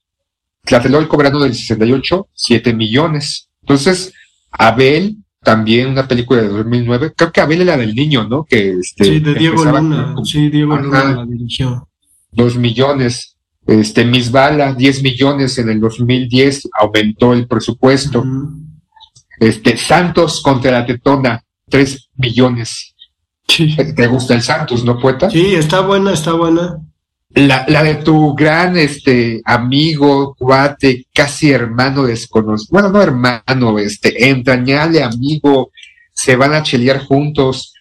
Tlatelolco 0.63 1.17
Verano 1.17 1.39
del 1.39 1.55
68, 1.55 2.29
7 2.33 2.73
millones. 2.73 3.49
Entonces, 3.61 4.13
Abel, 4.51 5.17
también 5.41 5.89
una 5.89 6.07
película 6.07 6.41
de 6.41 6.49
2009, 6.49 7.13
creo 7.15 7.31
que 7.31 7.41
Abel 7.41 7.61
era 7.61 7.75
la 7.75 7.81
del 7.81 7.95
niño, 7.95 8.27
¿no? 8.27 8.43
Que 8.43 8.73
este, 8.79 9.05
Sí, 9.05 9.19
de 9.19 9.33
Diego 9.35 9.63
Luna. 9.63 10.13
con- 10.15 10.25
Sí, 10.25 10.49
Diego 10.49 10.73
Ajá. 10.73 10.81
Luna 10.83 11.03
la 11.15 11.25
dirigió. 11.25 11.87
2 12.31 12.57
millones. 12.57 13.35
Este, 13.67 14.03
Miss 14.03 14.31
Bala, 14.31 14.73
10 14.73 15.03
millones 15.03 15.57
en 15.59 15.69
el 15.69 15.79
2010, 15.79 16.67
aumentó 16.79 17.33
el 17.33 17.47
presupuesto. 17.47 18.23
Este, 19.39 19.77
Santos 19.77 20.41
contra 20.41 20.71
la 20.71 20.85
Tetona, 20.85 21.43
3 21.69 22.09
millones. 22.17 22.95
¿Te 23.47 24.07
gusta 24.07 24.33
el 24.35 24.41
Santos, 24.41 24.83
no, 24.83 24.99
poeta? 24.99 25.29
Sí, 25.29 25.55
está 25.55 25.81
buena, 25.81 26.13
está 26.13 26.33
buena. 26.33 26.77
La, 27.31 27.65
la 27.67 27.83
de 27.83 27.95
tu 27.95 28.33
gran 28.33 28.75
este 28.75 29.41
amigo, 29.45 30.35
cuate, 30.35 31.05
casi 31.13 31.51
hermano 31.51 32.03
desconocido, 32.03 32.69
bueno, 32.71 32.89
no 32.89 33.01
hermano, 33.01 33.77
este, 33.77 34.29
entrañable 34.29 35.03
amigo, 35.03 35.71
se 36.11 36.35
van 36.35 36.53
a 36.53 36.63
chelear 36.63 36.99
juntos, 36.99 37.73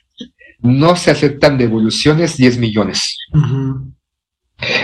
no 0.61 0.97
se 0.97 1.11
aceptan 1.11 1.57
devoluciones, 1.57 2.37
10 2.37 2.59
millones. 2.59 3.17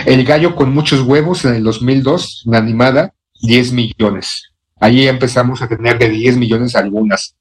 El 0.05 0.23
gallo 0.23 0.55
con 0.55 0.73
muchos 0.73 1.01
huevos 1.01 1.45
en 1.45 1.55
el 1.55 1.63
2002, 1.63 2.43
una 2.45 2.57
animada, 2.57 3.13
10 3.41 3.71
millones. 3.73 4.51
Ahí 4.79 5.07
empezamos 5.07 5.61
a 5.61 5.67
tener 5.67 5.97
de 5.99 6.09
10 6.09 6.37
millones 6.37 6.75
algunas. 6.75 7.35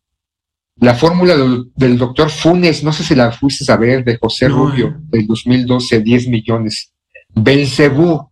La 0.76 0.94
fórmula 0.94 1.36
del, 1.36 1.70
del 1.76 1.98
doctor 1.98 2.30
Funes, 2.30 2.82
no 2.82 2.92
sé 2.92 3.04
si 3.04 3.14
la 3.14 3.30
fuiste 3.30 3.70
a 3.70 3.76
ver, 3.76 4.04
de 4.04 4.18
José 4.18 4.48
No, 4.48 4.56
Rubio, 4.56 4.88
eh. 4.88 4.94
del 5.08 5.26
2012, 5.26 6.00
10 6.00 6.28
millones. 6.28 6.92
Belcebú, 7.34 8.30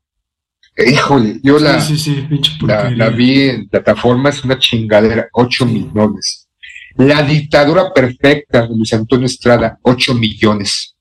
híjole, 0.77 1.41
yo 1.43 1.59
la, 1.59 1.81
Sí, 1.81 1.99
sí, 1.99 2.27
la, 2.63 3.11
vi 3.11 3.49
en 3.49 3.69
plataformas, 3.69 4.45
una 4.45 4.59
chingadera, 4.59 5.29
8 5.33 5.67
millones. 5.67 6.49
La 6.97 7.23
dictadura 7.23 7.93
perfecta 7.93 8.67
de 8.67 8.77
Luis 8.77 8.93
Antonio 8.93 9.27
Estrada, 9.27 9.79
8 9.83 10.15
millones. 10.15 10.95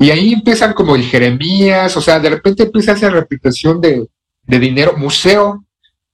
Y 0.00 0.10
ahí 0.10 0.32
empiezan 0.32 0.72
como 0.72 0.96
el 0.96 1.04
Jeremías, 1.04 1.96
o 1.96 2.00
sea, 2.00 2.18
de 2.18 2.30
repente 2.30 2.64
empieza 2.64 2.92
esa 2.92 3.10
reputación 3.10 3.80
de, 3.80 4.06
de 4.42 4.58
dinero. 4.58 4.94
Museo 4.96 5.64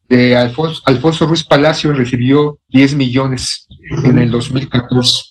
de 0.08 0.36
Alfonso, 0.36 0.82
Alfonso 0.84 1.26
Ruiz 1.26 1.44
Palacio 1.44 1.92
recibió 1.92 2.58
10 2.68 2.94
millones 2.96 3.66
en 4.04 4.18
el 4.18 4.30
2014. 4.30 5.30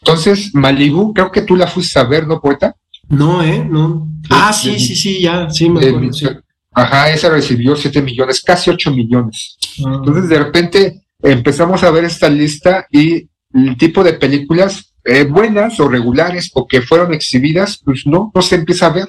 Entonces, 0.00 0.50
Malibú, 0.54 1.14
creo 1.14 1.30
que 1.30 1.42
tú 1.42 1.56
la 1.56 1.66
fuiste 1.66 1.98
a 1.98 2.04
ver, 2.04 2.26
¿no, 2.26 2.40
poeta? 2.40 2.74
No, 3.08 3.42
¿eh? 3.42 3.64
No. 3.68 4.08
Ah, 4.30 4.52
sí, 4.52 4.78
sí, 4.78 4.94
sí, 4.94 5.20
ya, 5.22 5.48
sí, 5.50 5.68
me 5.70 5.80
Eh, 5.84 5.88
acuerdo, 5.88 6.12
sí. 6.12 6.26
Ajá, 6.72 7.10
esa 7.10 7.30
recibió 7.30 7.74
7 7.74 8.02
millones, 8.02 8.42
casi 8.42 8.70
8 8.70 8.90
millones. 8.92 9.56
Ah. 9.84 9.92
Entonces, 9.96 10.28
de 10.28 10.38
repente, 10.38 11.02
empezamos 11.22 11.82
a 11.82 11.90
ver 11.90 12.04
esta 12.04 12.28
lista 12.28 12.86
y 12.90 13.28
el 13.54 13.76
tipo 13.78 14.04
de 14.04 14.12
películas 14.14 14.92
eh, 15.04 15.24
buenas 15.24 15.80
o 15.80 15.88
regulares 15.88 16.50
o 16.54 16.66
que 16.66 16.82
fueron 16.82 17.14
exhibidas, 17.14 17.80
pues 17.82 18.06
no, 18.06 18.30
no 18.34 18.42
se 18.42 18.56
empieza 18.56 18.86
a 18.86 18.90
ver. 18.90 19.08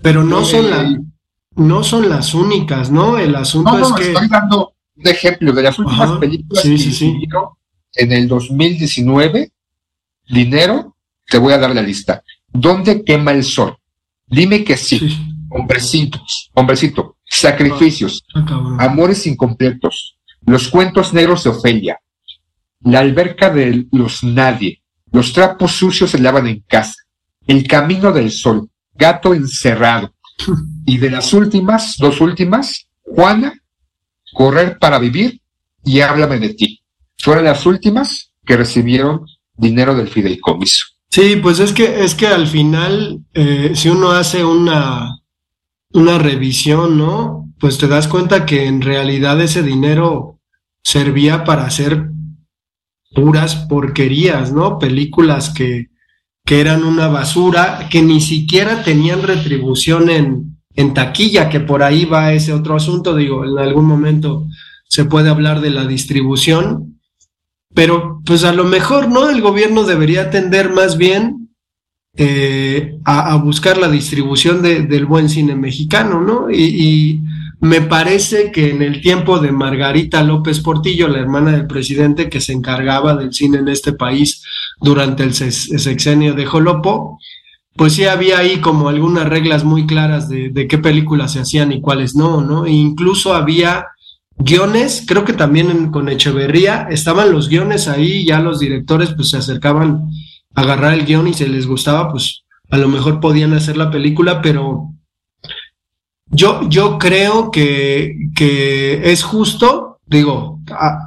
Pero 0.00 0.22
no 0.22 0.44
son, 0.44 0.66
Eh, 0.66 0.70
la, 0.70 1.00
no 1.56 1.82
son 1.82 2.08
las 2.08 2.32
únicas, 2.34 2.90
¿no? 2.90 3.18
El 3.18 3.34
asunto 3.34 3.72
No, 3.72 3.78
no, 3.78 3.88
es 3.88 3.92
que... 3.94 4.12
estoy 4.12 4.28
dando 4.28 4.72
un 4.94 5.08
ejemplo 5.08 5.52
de 5.52 5.62
las 5.62 5.78
últimas 5.78 6.10
Ajá, 6.10 6.20
películas 6.20 6.62
sí, 6.62 6.70
que 6.76 6.78
sí, 6.78 6.92
sí. 6.92 7.18
en 7.96 8.12
el 8.12 8.28
2019. 8.28 9.50
Dinero, 10.28 10.96
te 11.26 11.38
voy 11.38 11.52
a 11.52 11.58
dar 11.58 11.74
la 11.74 11.82
lista. 11.82 12.22
¿Dónde 12.52 13.02
quema 13.04 13.32
el 13.32 13.44
sol? 13.44 13.76
Dime 14.26 14.64
que 14.64 14.76
sí. 14.76 15.18
Hombrecitos, 15.50 16.50
hombrecito, 16.54 17.16
sacrificios, 17.24 18.24
Ah, 18.34 18.44
cabrón. 18.48 18.80
amores 18.80 19.26
incompletos, 19.26 20.16
los 20.46 20.68
cuentos 20.68 21.12
negros 21.12 21.44
de 21.44 21.50
Ofelia, 21.50 21.98
la 22.80 23.00
alberca 23.00 23.50
de 23.50 23.86
los 23.92 24.24
nadie, 24.24 24.82
los 25.10 25.32
trapos 25.34 25.72
sucios 25.72 26.10
se 26.10 26.18
lavan 26.18 26.46
en 26.46 26.60
casa, 26.60 26.94
el 27.46 27.66
camino 27.68 28.12
del 28.12 28.30
sol, 28.30 28.68
gato 28.94 29.34
encerrado. 29.34 30.12
Y 30.84 30.98
de 30.98 31.10
las 31.10 31.32
últimas, 31.32 31.96
dos 31.98 32.20
últimas, 32.20 32.88
Juana, 33.02 33.52
correr 34.32 34.78
para 34.80 34.98
vivir 34.98 35.40
y 35.84 36.00
háblame 36.00 36.40
de 36.40 36.54
ti. 36.54 36.82
Fueron 37.18 37.44
las 37.44 37.64
últimas 37.66 38.32
que 38.44 38.56
recibieron 38.56 39.24
dinero 39.54 39.94
del 39.94 40.08
fideicomiso. 40.08 40.86
Sí, 41.12 41.36
pues 41.36 41.60
es 41.60 41.74
que, 41.74 42.02
es 42.04 42.14
que 42.14 42.26
al 42.26 42.46
final, 42.46 43.20
eh, 43.34 43.72
si 43.74 43.90
uno 43.90 44.12
hace 44.12 44.46
una, 44.46 45.20
una 45.92 46.18
revisión, 46.18 46.96
¿no? 46.96 47.52
Pues 47.60 47.76
te 47.76 47.86
das 47.86 48.08
cuenta 48.08 48.46
que 48.46 48.64
en 48.64 48.80
realidad 48.80 49.38
ese 49.42 49.62
dinero 49.62 50.38
servía 50.82 51.44
para 51.44 51.66
hacer 51.66 52.08
puras 53.14 53.56
porquerías, 53.56 54.54
¿no? 54.54 54.78
Películas 54.78 55.50
que, 55.50 55.90
que 56.46 56.62
eran 56.62 56.82
una 56.82 57.08
basura, 57.08 57.88
que 57.90 58.00
ni 58.00 58.22
siquiera 58.22 58.82
tenían 58.82 59.22
retribución 59.22 60.08
en, 60.08 60.56
en 60.74 60.94
taquilla, 60.94 61.50
que 61.50 61.60
por 61.60 61.82
ahí 61.82 62.06
va 62.06 62.32
ese 62.32 62.54
otro 62.54 62.74
asunto, 62.74 63.14
digo, 63.14 63.44
en 63.44 63.58
algún 63.58 63.84
momento 63.84 64.46
se 64.88 65.04
puede 65.04 65.28
hablar 65.28 65.60
de 65.60 65.68
la 65.68 65.84
distribución, 65.84 67.01
pero 67.74 68.20
pues 68.24 68.44
a 68.44 68.52
lo 68.52 68.64
mejor, 68.64 69.08
¿no? 69.08 69.28
El 69.30 69.40
gobierno 69.40 69.84
debería 69.84 70.22
atender 70.22 70.70
más 70.70 70.96
bien 70.98 71.48
eh, 72.16 72.98
a, 73.04 73.34
buscar 73.36 73.78
la 73.78 73.88
distribución 73.88 74.60
de- 74.60 74.82
del 74.82 75.06
buen 75.06 75.28
cine 75.30 75.54
mexicano, 75.56 76.20
¿no? 76.20 76.50
Y, 76.50 77.20
me 77.64 77.80
parece 77.80 78.50
que 78.50 78.70
en 78.70 78.82
el 78.82 79.00
tiempo 79.00 79.38
de 79.38 79.52
Margarita 79.52 80.24
López 80.24 80.58
Portillo, 80.58 81.06
la 81.06 81.20
hermana 81.20 81.52
del 81.52 81.68
presidente 81.68 82.28
que 82.28 82.40
se 82.40 82.52
encargaba 82.52 83.14
del 83.14 83.32
cine 83.32 83.58
en 83.58 83.68
este 83.68 83.92
país 83.92 84.42
durante 84.80 85.22
el 85.22 85.32
sex- 85.32 85.70
sexenio 85.80 86.34
de 86.34 86.44
Jolopo, 86.44 87.20
pues 87.76 87.92
sí 87.92 88.04
había 88.04 88.38
ahí 88.38 88.56
como 88.60 88.88
algunas 88.88 89.28
reglas 89.28 89.62
muy 89.62 89.86
claras 89.86 90.28
de, 90.28 90.48
de 90.50 90.66
qué 90.66 90.78
películas 90.78 91.34
se 91.34 91.38
hacían 91.38 91.70
y 91.70 91.80
cuáles 91.80 92.16
no, 92.16 92.40
¿no? 92.40 92.66
E 92.66 92.72
incluso 92.72 93.32
había 93.32 93.86
guiones, 94.44 95.04
creo 95.06 95.24
que 95.24 95.32
también 95.32 95.90
con 95.90 96.08
Echeverría 96.08 96.86
estaban 96.90 97.32
los 97.32 97.48
guiones 97.48 97.88
ahí, 97.88 98.26
ya 98.26 98.40
los 98.40 98.58
directores 98.58 99.10
pues 99.14 99.30
se 99.30 99.36
acercaban 99.36 100.08
a 100.54 100.60
agarrar 100.60 100.94
el 100.94 101.04
guion 101.04 101.28
y 101.28 101.34
si 101.34 101.46
les 101.46 101.66
gustaba, 101.66 102.10
pues 102.10 102.44
a 102.70 102.78
lo 102.78 102.88
mejor 102.88 103.20
podían 103.20 103.52
hacer 103.52 103.76
la 103.76 103.90
película, 103.90 104.40
pero 104.42 104.92
yo, 106.26 106.68
yo 106.68 106.98
creo 106.98 107.50
que, 107.50 108.16
que 108.34 109.12
es 109.12 109.22
justo, 109.22 109.98
digo, 110.06 110.60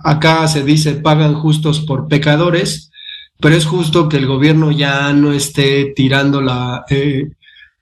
acá 0.04 0.48
se 0.48 0.63
dice 0.63 0.93
pagan 0.93 1.34
justos 1.34 1.80
por 1.82 2.08
pecadores, 2.08 2.91
pero 3.39 3.56
es 3.56 3.65
justo 3.65 4.08
que 4.08 4.17
el 4.17 4.28
gobierno 4.28 4.71
ya 4.71 5.12
no 5.13 5.34
esté 5.34 5.93
tirando 5.95 6.41
la, 6.41 6.86
eh, 6.89 7.32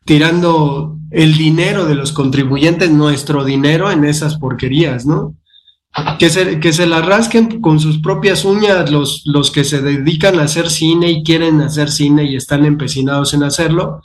tirando 0.06 0.98
el 1.12 1.38
dinero 1.38 1.86
de 1.86 1.96
los 1.96 2.12
contribuyentes, 2.12 2.90
nuestro 2.92 3.44
dinero, 3.44 3.92
en 3.92 4.04
esas 4.04 4.38
porquerías, 4.38 5.06
¿no? 5.06 5.36
Que 6.18 6.30
se, 6.30 6.60
que 6.60 6.74
se 6.74 6.88
la 6.88 7.02
rasquen 7.02 7.62
con 7.62 7.80
sus 7.80 8.00
propias 8.00 8.46
uñas 8.46 8.90
los, 8.90 9.22
los 9.26 9.52
que 9.52 9.64
se 9.64 9.82
dedican 9.82 10.40
a 10.40 10.44
hacer 10.44 10.72
cine 10.72 11.12
y 11.12 11.24
quieren 11.24 11.62
hacer 11.62 11.92
cine 11.92 12.24
y 12.24 12.36
están 12.36 12.66
empecinados 12.66 13.36
en 13.36 13.44
hacerlo, 13.44 14.02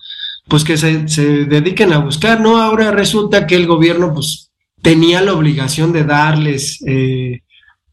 pues 0.48 0.64
que 0.64 0.76
se, 0.76 1.08
se 1.08 1.46
dediquen 1.46 1.94
a 1.94 1.98
buscar, 1.98 2.40
¿no? 2.40 2.60
Ahora 2.60 2.90
resulta 2.90 3.46
que 3.46 3.56
el 3.56 3.66
gobierno, 3.66 4.12
pues, 4.12 4.50
tenía 4.82 5.22
la 5.22 5.32
obligación 5.32 5.92
de 5.92 6.04
darles 6.04 6.82
eh, 6.86 7.40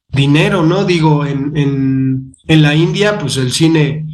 dinero, 0.10 0.64
¿no? 0.64 0.84
Digo, 0.84 1.26
en, 1.26 1.56
en, 1.56 2.36
en 2.48 2.62
la 2.62 2.76
India, 2.76 3.18
pues 3.18 3.38
el 3.38 3.52
cine 3.52 4.06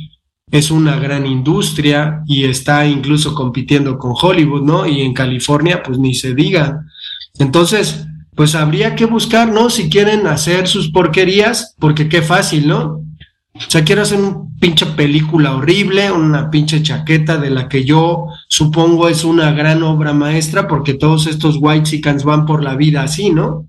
es 0.52 0.70
una 0.70 0.98
gran 0.98 1.26
industria 1.26 2.24
y 2.28 2.44
está 2.44 2.86
incluso 2.86 3.34
compitiendo 3.34 3.98
con 3.98 4.14
Hollywood, 4.20 4.64
¿no? 4.64 4.86
Y 4.86 5.02
en 5.02 5.14
California, 5.14 5.82
pues 5.82 5.98
ni 5.98 6.14
se 6.14 6.36
diga. 6.36 6.86
Entonces, 7.40 8.06
pues 8.36 8.56
habría 8.56 8.96
que 8.96 9.06
buscar, 9.06 9.52
¿no? 9.52 9.70
Si 9.70 9.90
quieren 9.90 10.28
hacer 10.28 10.68
sus 10.68 10.92
porquerías, 10.92 11.76
porque 11.80 12.08
qué 12.10 12.22
fácil, 12.22 12.68
¿no? 12.68 13.02
O 13.54 13.70
sea, 13.70 13.84
quiero 13.84 14.02
hacer 14.02 14.20
una 14.20 14.38
pinche 14.60 14.86
película 14.86 15.56
horrible, 15.56 16.12
una 16.12 16.50
pinche 16.50 16.82
chaqueta 16.82 17.38
de 17.38 17.50
la 17.50 17.68
que 17.68 17.84
yo 17.84 18.28
supongo 18.48 19.10
es 19.10 19.24
una 19.24 19.52
gran 19.52 19.84
obra 19.84 20.14
maestra, 20.14 20.68
porque 20.68 20.94
todos 20.94 21.28
estos 21.28 21.58
white 21.60 22.02
van 22.24 22.46
por 22.46 22.64
la 22.64 22.76
vida 22.76 23.04
así, 23.04 23.30
¿no? 23.30 23.68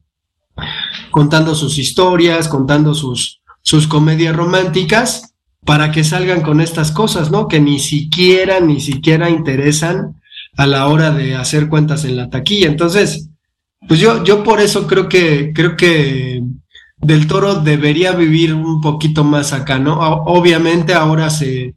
Contando 1.11 1.55
sus 1.55 1.79
historias, 1.79 2.49
contando 2.49 2.95
sus, 2.95 3.41
sus 3.63 3.89
comedias 3.89 4.37
románticas, 4.37 5.35
para 5.65 5.91
que 5.91 6.05
salgan 6.05 6.43
con 6.43 6.61
estas 6.61 6.93
cosas, 6.93 7.31
¿no? 7.31 7.49
Que 7.49 7.61
ni 7.61 7.79
siquiera, 7.79 8.61
ni 8.61 8.81
siquiera 8.81 9.31
interesan 9.31 10.21
a 10.57 10.67
la 10.67 10.87
hora 10.87 11.11
de 11.11 11.35
hacer 11.35 11.69
cuentas 11.69 12.05
en 12.05 12.17
la 12.17 12.31
taquilla. 12.31 12.69
Entonces, 12.69 13.31
pues 13.89 14.01
yo, 14.01 14.25
yo 14.25 14.43
por 14.43 14.61
eso 14.61 14.87
creo 14.87 15.09
que, 15.09 15.53
creo 15.55 15.77
que 15.77 16.43
Del 16.99 17.27
Toro 17.27 17.57
debería 17.57 18.13
vivir 18.13 18.55
un 18.55 18.81
poquito 18.81 19.25
más 19.25 19.53
acá, 19.53 19.79
¿no? 19.79 19.99
Obviamente 19.99 20.95
ahora 20.95 21.31
se, 21.31 21.75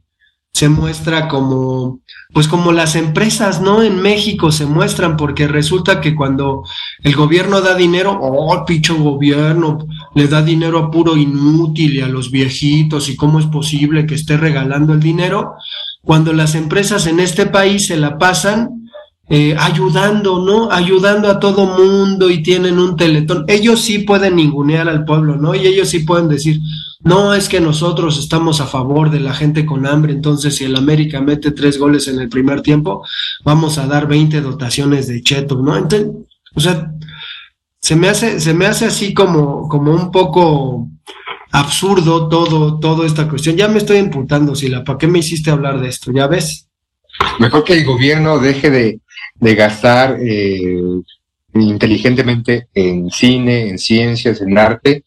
se 0.56 0.70
muestra 0.70 1.28
como, 1.28 2.00
pues 2.32 2.48
como 2.48 2.72
las 2.72 2.96
empresas, 2.96 3.60
¿no? 3.60 3.82
En 3.82 4.00
México 4.00 4.50
se 4.50 4.64
muestran 4.64 5.18
porque 5.18 5.46
resulta 5.46 6.00
que 6.00 6.14
cuando 6.14 6.62
el 7.02 7.14
gobierno 7.14 7.60
da 7.60 7.74
dinero, 7.74 8.18
oh, 8.18 8.64
picho 8.64 8.96
gobierno, 8.96 9.86
le 10.14 10.28
da 10.28 10.42
dinero 10.42 10.78
a 10.78 10.90
puro 10.90 11.14
inútil 11.14 11.96
y 11.96 12.00
a 12.00 12.08
los 12.08 12.30
viejitos 12.30 13.10
y 13.10 13.16
cómo 13.16 13.38
es 13.38 13.44
posible 13.44 14.06
que 14.06 14.14
esté 14.14 14.38
regalando 14.38 14.94
el 14.94 15.00
dinero, 15.00 15.56
cuando 16.00 16.32
las 16.32 16.54
empresas 16.54 17.06
en 17.06 17.20
este 17.20 17.44
país 17.44 17.88
se 17.88 17.98
la 17.98 18.16
pasan 18.16 18.75
eh, 19.28 19.56
ayudando, 19.58 20.44
¿no? 20.44 20.70
Ayudando 20.70 21.28
a 21.28 21.40
todo 21.40 21.66
mundo 21.66 22.30
y 22.30 22.42
tienen 22.42 22.78
un 22.78 22.96
teletón. 22.96 23.44
Ellos 23.48 23.80
sí 23.80 23.98
pueden 24.00 24.36
ningunear 24.36 24.88
al 24.88 25.04
pueblo, 25.04 25.36
¿no? 25.36 25.54
Y 25.54 25.66
ellos 25.66 25.88
sí 25.88 26.00
pueden 26.00 26.28
decir, 26.28 26.60
no 27.00 27.34
es 27.34 27.48
que 27.48 27.60
nosotros 27.60 28.18
estamos 28.18 28.60
a 28.60 28.66
favor 28.66 29.10
de 29.10 29.20
la 29.20 29.34
gente 29.34 29.66
con 29.66 29.86
hambre, 29.86 30.12
entonces 30.12 30.56
si 30.56 30.64
el 30.64 30.76
América 30.76 31.20
mete 31.20 31.50
tres 31.50 31.78
goles 31.78 32.06
en 32.06 32.20
el 32.20 32.28
primer 32.28 32.62
tiempo, 32.62 33.04
vamos 33.44 33.78
a 33.78 33.86
dar 33.86 34.06
20 34.06 34.40
dotaciones 34.40 35.08
de 35.08 35.22
cheto, 35.22 35.60
¿no? 35.60 35.76
Entonces, 35.76 36.08
o 36.54 36.60
sea, 36.60 36.92
se 37.80 37.96
me 37.96 38.08
hace, 38.08 38.38
se 38.40 38.54
me 38.54 38.66
hace 38.66 38.86
así 38.86 39.12
como, 39.12 39.68
como 39.68 39.92
un 39.92 40.10
poco 40.10 40.88
absurdo 41.50 42.28
todo, 42.28 42.78
toda 42.78 43.06
esta 43.06 43.28
cuestión. 43.28 43.56
Ya 43.56 43.66
me 43.68 43.78
estoy 43.78 43.98
imputando, 43.98 44.54
Sila, 44.54 44.84
¿para 44.84 44.98
qué 44.98 45.06
me 45.06 45.18
hiciste 45.18 45.50
hablar 45.50 45.80
de 45.80 45.88
esto? 45.88 46.12
¿Ya 46.12 46.26
ves? 46.26 46.68
Mejor 47.38 47.64
que 47.64 47.74
el 47.74 47.84
gobierno 47.84 48.38
deje 48.38 48.70
de, 48.70 49.00
de 49.40 49.54
gastar 49.54 50.18
eh, 50.20 50.78
inteligentemente 51.54 52.68
en 52.74 53.10
cine, 53.10 53.68
en 53.68 53.78
ciencias, 53.78 54.40
en 54.40 54.56
arte, 54.58 55.04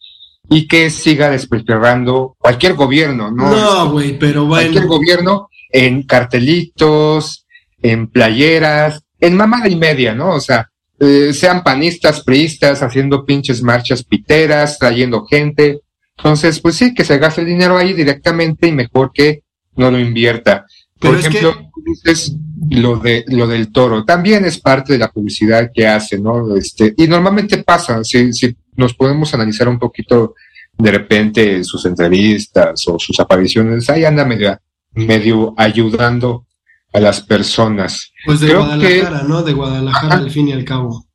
y 0.48 0.66
que 0.66 0.90
siga 0.90 1.30
despilfarrando 1.30 2.36
cualquier 2.38 2.74
gobierno, 2.74 3.30
¿no? 3.30 3.50
No, 3.50 3.92
güey, 3.92 4.18
pero 4.18 4.48
Cualquier 4.48 4.86
bueno. 4.86 4.98
gobierno 4.98 5.48
en 5.70 6.02
cartelitos, 6.02 7.46
en 7.80 8.08
playeras, 8.08 9.02
en 9.20 9.36
mamada 9.36 9.68
y 9.68 9.76
media, 9.76 10.14
¿no? 10.14 10.34
O 10.34 10.40
sea, 10.40 10.68
eh, 10.98 11.32
sean 11.32 11.62
panistas, 11.62 12.22
priistas, 12.22 12.82
haciendo 12.82 13.24
pinches 13.24 13.62
marchas 13.62 14.02
piteras, 14.02 14.78
trayendo 14.78 15.24
gente. 15.24 15.80
Entonces, 16.16 16.60
pues 16.60 16.74
sí, 16.74 16.92
que 16.94 17.04
se 17.04 17.18
gaste 17.18 17.42
el 17.42 17.46
dinero 17.46 17.78
ahí 17.78 17.92
directamente 17.92 18.66
y 18.66 18.72
mejor 18.72 19.12
que 19.12 19.42
no 19.76 19.90
lo 19.90 19.98
invierta. 19.98 20.66
Por 20.98 21.16
Pero 21.16 21.28
ejemplo, 21.28 21.70
dices 21.86 22.36
lo 22.68 22.96
de 22.96 23.24
lo 23.28 23.46
del 23.46 23.72
toro, 23.72 24.04
también 24.04 24.44
es 24.44 24.60
parte 24.60 24.92
de 24.92 24.98
la 24.98 25.10
publicidad 25.10 25.70
que 25.72 25.86
hace, 25.86 26.18
¿no? 26.18 26.54
Este, 26.56 26.94
y 26.96 27.06
normalmente 27.06 27.62
pasa, 27.62 28.04
si, 28.04 28.32
si 28.32 28.54
nos 28.76 28.94
podemos 28.94 29.32
analizar 29.32 29.68
un 29.68 29.78
poquito 29.78 30.34
de 30.76 30.90
repente 30.90 31.64
sus 31.64 31.84
entrevistas 31.86 32.86
o 32.88 32.98
sus 32.98 33.18
apariciones, 33.20 33.88
ahí 33.88 34.04
anda 34.04 34.24
medio, 34.24 34.58
medio 34.92 35.54
ayudando 35.56 36.46
a 36.92 37.00
las 37.00 37.20
personas. 37.22 38.12
Pues 38.24 38.40
de 38.40 38.48
Creo 38.48 38.64
Guadalajara, 38.64 39.22
¿no? 39.22 39.42
De 39.42 39.52
Guadalajara 39.52 40.14
al 40.16 40.30
fin 40.30 40.48
y 40.48 40.52
al 40.52 40.64
cabo. 40.64 41.06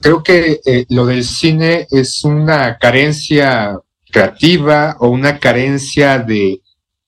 Creo 0.00 0.22
que 0.22 0.60
eh, 0.66 0.84
lo 0.90 1.06
del 1.06 1.24
cine 1.24 1.86
es 1.90 2.24
una 2.24 2.76
carencia 2.78 3.78
creativa 4.10 4.96
o 5.00 5.08
una 5.08 5.38
carencia 5.38 6.18
de, 6.18 6.60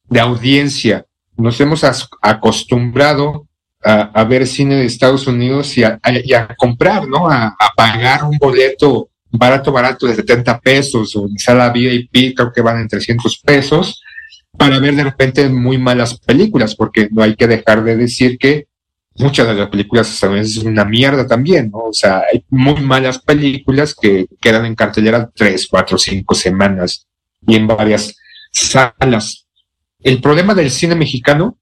de 0.09 0.21
audiencia. 0.21 1.05
Nos 1.37 1.61
hemos 1.61 1.85
acostumbrado 2.23 3.46
a, 3.87 4.25
ver 4.25 4.47
cine 4.47 4.77
de 4.77 4.87
Estados 4.87 5.27
Unidos 5.27 5.77
y 5.79 5.85
a, 5.85 6.01
comprar, 6.57 7.07
¿no? 7.07 7.31
A, 7.31 7.57
pagar 7.77 8.25
un 8.25 8.37
boleto 8.37 9.11
barato, 9.31 9.71
barato 9.71 10.07
de 10.07 10.15
70 10.17 10.61
pesos 10.61 11.15
o 11.15 11.27
en 11.29 11.39
sala 11.39 11.71
VIP, 11.71 12.35
creo 12.35 12.53
que 12.53 12.63
van 12.63 12.81
en 12.81 12.89
300 12.89 13.39
pesos, 13.45 14.03
para 14.57 14.79
ver 14.79 14.97
de 14.97 15.05
repente 15.05 15.49
muy 15.49 15.79
malas 15.79 16.19
películas, 16.19 16.75
porque 16.75 17.09
no 17.13 17.23
hay 17.23 17.37
que 17.37 17.47
dejar 17.47 17.85
de 17.85 17.97
decir 17.97 18.39
que 18.39 18.67
muchas 19.19 19.47
de 19.47 19.55
las 19.55 19.69
películas 19.69 20.11
estadounidenses 20.11 20.57
son 20.57 20.69
una 20.69 20.85
mierda 20.85 21.27
también, 21.27 21.71
¿no? 21.71 21.85
O 21.85 21.93
sea, 21.93 22.23
hay 22.33 22.45
muy 22.49 22.81
malas 22.81 23.19
películas 23.21 23.95
que 23.95 24.27
quedan 24.41 24.67
en 24.67 24.75
cartelera 24.75 25.31
tres, 25.35 25.69
cuatro, 25.71 25.97
cinco 25.97 26.35
semanas 26.35 27.07
y 27.47 27.55
en 27.55 27.67
varias 27.67 28.17
salas. 28.51 29.47
El 30.01 30.21
problema 30.21 30.55
del 30.55 30.71
cine 30.71 30.95
mexicano 30.95 31.59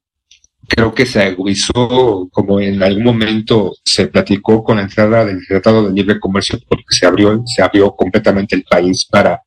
creo 0.68 0.94
que 0.94 1.06
se 1.06 1.22
agudizó 1.22 2.28
como 2.32 2.60
en 2.60 2.82
algún 2.82 3.04
momento 3.04 3.72
se 3.84 4.06
platicó 4.08 4.62
con 4.62 4.76
la 4.76 4.82
entrada 4.82 5.24
del 5.24 5.46
Tratado 5.46 5.88
de 5.88 5.94
Libre 5.94 6.20
Comercio 6.20 6.58
porque 6.68 6.84
se 6.90 7.06
abrió, 7.06 7.42
se 7.46 7.62
abrió 7.62 7.94
completamente 7.94 8.56
el 8.56 8.64
país 8.64 9.06
para, 9.06 9.42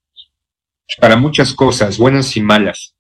para 1.00 1.16
muchas 1.16 1.54
cosas, 1.54 1.98
buenas 1.98 2.36
y 2.38 2.42
malas 2.42 2.94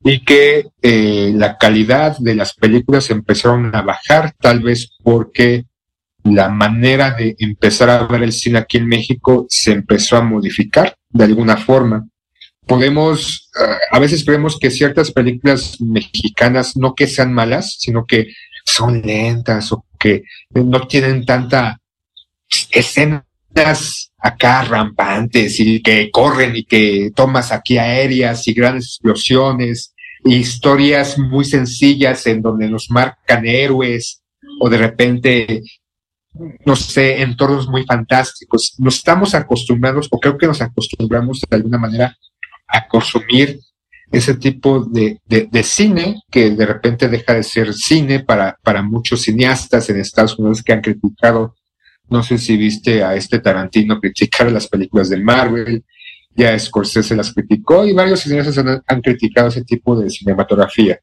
y 0.00 0.24
que 0.24 0.68
eh, 0.82 1.32
la 1.34 1.58
calidad 1.58 2.16
de 2.18 2.34
las 2.34 2.54
películas 2.54 3.10
empezaron 3.10 3.74
a 3.74 3.82
bajar, 3.82 4.34
tal 4.40 4.60
vez 4.60 4.96
porque 5.02 5.64
la 6.24 6.48
manera 6.48 7.12
de 7.12 7.34
empezar 7.38 7.90
a 7.90 8.06
ver 8.06 8.22
el 8.22 8.32
cine 8.32 8.58
aquí 8.58 8.76
en 8.76 8.86
México 8.86 9.46
se 9.48 9.72
empezó 9.72 10.16
a 10.16 10.22
modificar 10.22 10.96
de 11.10 11.24
alguna 11.24 11.56
forma. 11.56 12.06
Podemos, 12.68 13.50
eh, 13.60 13.76
a 13.90 13.98
veces 13.98 14.24
creemos 14.24 14.58
que 14.58 14.70
ciertas 14.70 15.10
películas 15.10 15.80
mexicanas 15.80 16.76
no 16.76 16.94
que 16.94 17.06
sean 17.06 17.32
malas, 17.32 17.76
sino 17.78 18.04
que 18.06 18.28
son 18.64 19.00
lentas 19.02 19.72
o 19.72 19.86
que 19.98 20.24
no 20.50 20.86
tienen 20.86 21.24
tanta 21.24 21.80
escenas 22.70 23.24
acá 24.18 24.62
rampantes 24.62 25.58
y 25.58 25.82
que 25.82 26.10
corren 26.10 26.56
y 26.56 26.64
que 26.64 27.10
tomas 27.14 27.52
aquí 27.52 27.78
aéreas 27.78 28.46
y 28.46 28.52
grandes 28.52 28.84
explosiones, 28.84 29.94
historias 30.24 31.18
muy 31.18 31.44
sencillas 31.44 32.26
en 32.26 32.42
donde 32.42 32.68
nos 32.68 32.90
marcan 32.90 33.46
héroes 33.46 34.22
o 34.60 34.68
de 34.68 34.78
repente, 34.78 35.62
no 36.64 36.76
sé, 36.76 37.22
entornos 37.22 37.68
muy 37.68 37.84
fantásticos. 37.84 38.74
Nos 38.78 38.96
estamos 38.96 39.34
acostumbrados, 39.34 40.08
o 40.10 40.20
creo 40.20 40.36
que 40.36 40.46
nos 40.46 40.60
acostumbramos 40.60 41.40
de 41.48 41.56
alguna 41.56 41.78
manera 41.78 42.16
a 42.68 42.86
consumir 42.86 43.58
ese 44.10 44.34
tipo 44.34 44.84
de, 44.84 45.20
de, 45.26 45.62
cine 45.62 46.22
que 46.30 46.50
de 46.50 46.64
repente 46.64 47.08
deja 47.08 47.34
de 47.34 47.42
ser 47.42 47.74
cine 47.74 48.20
para, 48.20 48.56
para 48.62 48.82
muchos 48.82 49.22
cineastas 49.22 49.90
en 49.90 50.00
Estados 50.00 50.38
Unidos 50.38 50.62
que 50.62 50.72
han 50.72 50.80
criticado 50.80 51.54
no 52.08 52.22
sé 52.22 52.38
si 52.38 52.56
viste 52.56 53.02
a 53.02 53.14
este 53.14 53.38
Tarantino 53.38 54.00
criticar 54.00 54.50
las 54.50 54.66
películas 54.66 55.10
de 55.10 55.18
Marvel, 55.18 55.84
ya 56.34 56.58
Scorsese 56.58 57.16
las 57.16 57.32
criticó 57.32 57.84
y 57.84 57.92
varios 57.92 58.20
cineastas 58.20 58.58
han, 58.58 58.82
han 58.86 59.00
criticado 59.02 59.48
ese 59.48 59.64
tipo 59.64 59.98
de 59.98 60.08
cinematografía 60.08 60.98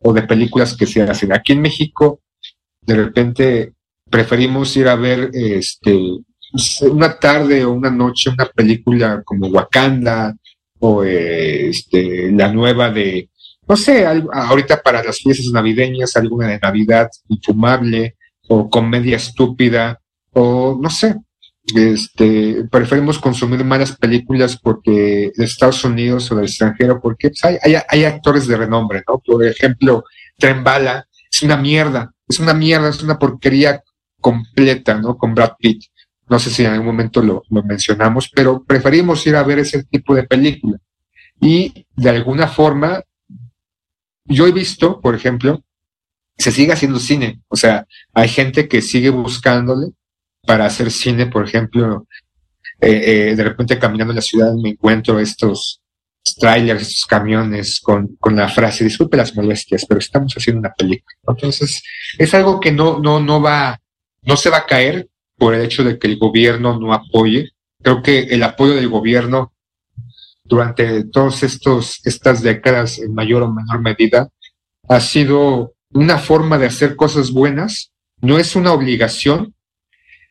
o 0.00 0.12
de 0.12 0.22
películas 0.22 0.76
que 0.76 0.86
se 0.86 1.02
hacen. 1.02 1.32
Aquí 1.32 1.52
en 1.52 1.62
México, 1.62 2.20
de 2.82 2.96
repente, 2.96 3.72
preferimos 4.10 4.76
ir 4.76 4.88
a 4.88 4.96
ver 4.96 5.30
este, 5.32 5.98
una 6.82 7.18
tarde 7.18 7.64
o 7.64 7.72
una 7.72 7.90
noche 7.90 8.30
una 8.30 8.46
película 8.46 9.22
como 9.24 9.48
Wakanda 9.48 10.36
o 10.78 11.02
este, 11.04 12.30
la 12.32 12.52
nueva 12.52 12.90
de, 12.90 13.30
no 13.68 13.76
sé, 13.76 14.06
ahorita 14.06 14.82
para 14.82 15.02
las 15.02 15.18
fiestas 15.18 15.52
navideñas, 15.52 16.16
alguna 16.16 16.48
de 16.48 16.58
Navidad 16.58 17.08
infumable 17.28 18.16
o 18.48 18.68
comedia 18.70 19.16
estúpida 19.16 20.00
o 20.32 20.78
no 20.80 20.90
sé, 20.90 21.16
este, 21.74 22.64
preferimos 22.70 23.18
consumir 23.18 23.64
malas 23.64 23.96
películas 23.96 24.56
porque 24.56 25.32
de 25.34 25.44
Estados 25.44 25.82
Unidos 25.84 26.30
o 26.30 26.36
del 26.36 26.44
extranjero, 26.44 27.00
porque 27.00 27.30
pues, 27.30 27.44
hay, 27.44 27.56
hay, 27.62 27.82
hay 27.88 28.04
actores 28.04 28.46
de 28.46 28.56
renombre, 28.56 29.02
¿no? 29.08 29.18
Por 29.18 29.44
ejemplo, 29.44 30.04
Tren 30.38 30.62
Bala 30.62 31.06
es 31.30 31.42
una 31.42 31.56
mierda, 31.56 32.12
es 32.28 32.38
una 32.38 32.54
mierda, 32.54 32.88
es 32.88 33.02
una 33.02 33.18
porquería 33.18 33.82
completa, 34.20 34.94
¿no? 34.94 35.16
Con 35.16 35.34
Brad 35.34 35.52
Pitt. 35.58 35.84
No 36.28 36.38
sé 36.38 36.50
si 36.50 36.64
en 36.64 36.72
algún 36.72 36.86
momento 36.86 37.22
lo, 37.22 37.42
lo 37.50 37.62
mencionamos, 37.62 38.30
pero 38.34 38.64
preferimos 38.64 39.26
ir 39.26 39.36
a 39.36 39.42
ver 39.42 39.60
ese 39.60 39.84
tipo 39.84 40.14
de 40.14 40.24
película. 40.24 40.78
Y 41.40 41.86
de 41.94 42.10
alguna 42.10 42.48
forma, 42.48 43.02
yo 44.24 44.46
he 44.46 44.52
visto, 44.52 45.00
por 45.00 45.14
ejemplo, 45.14 45.62
se 46.36 46.50
sigue 46.50 46.72
haciendo 46.72 46.98
cine. 46.98 47.40
O 47.48 47.56
sea, 47.56 47.86
hay 48.12 48.28
gente 48.28 48.68
que 48.68 48.82
sigue 48.82 49.10
buscándole 49.10 49.92
para 50.46 50.66
hacer 50.66 50.90
cine, 50.90 51.26
por 51.26 51.46
ejemplo, 51.46 52.06
eh, 52.80 53.30
eh, 53.30 53.36
de 53.36 53.44
repente 53.44 53.78
caminando 53.78 54.12
en 54.12 54.16
la 54.16 54.22
ciudad 54.22 54.52
me 54.54 54.70
encuentro 54.70 55.18
estos 55.18 55.80
trailers, 56.38 56.82
estos 56.82 57.06
camiones 57.06 57.80
con, 57.80 58.16
con 58.16 58.36
la 58.36 58.48
frase, 58.48 58.84
disculpe 58.84 59.16
las 59.16 59.34
molestias, 59.34 59.86
pero 59.86 59.98
estamos 59.98 60.34
haciendo 60.34 60.60
una 60.60 60.72
película. 60.72 61.16
Entonces, 61.28 61.82
es 62.18 62.34
algo 62.34 62.60
que 62.60 62.72
no, 62.72 62.98
no, 62.98 63.20
no 63.20 63.40
va, 63.40 63.78
no 64.22 64.36
se 64.36 64.50
va 64.50 64.58
a 64.58 64.66
caer 64.66 65.08
por 65.36 65.54
el 65.54 65.62
hecho 65.62 65.84
de 65.84 65.98
que 65.98 66.06
el 66.06 66.18
gobierno 66.18 66.78
no 66.78 66.92
apoye. 66.92 67.50
Creo 67.82 68.02
que 68.02 68.20
el 68.20 68.42
apoyo 68.42 68.74
del 68.74 68.88
gobierno 68.88 69.52
durante 70.44 71.04
todas 71.04 71.42
estas 71.42 72.42
décadas, 72.42 72.98
en 72.98 73.14
mayor 73.14 73.42
o 73.42 73.52
menor 73.52 73.80
medida, 73.80 74.28
ha 74.88 75.00
sido 75.00 75.74
una 75.92 76.18
forma 76.18 76.58
de 76.58 76.66
hacer 76.66 76.96
cosas 76.96 77.32
buenas, 77.32 77.92
no 78.20 78.38
es 78.38 78.54
una 78.56 78.72
obligación, 78.72 79.54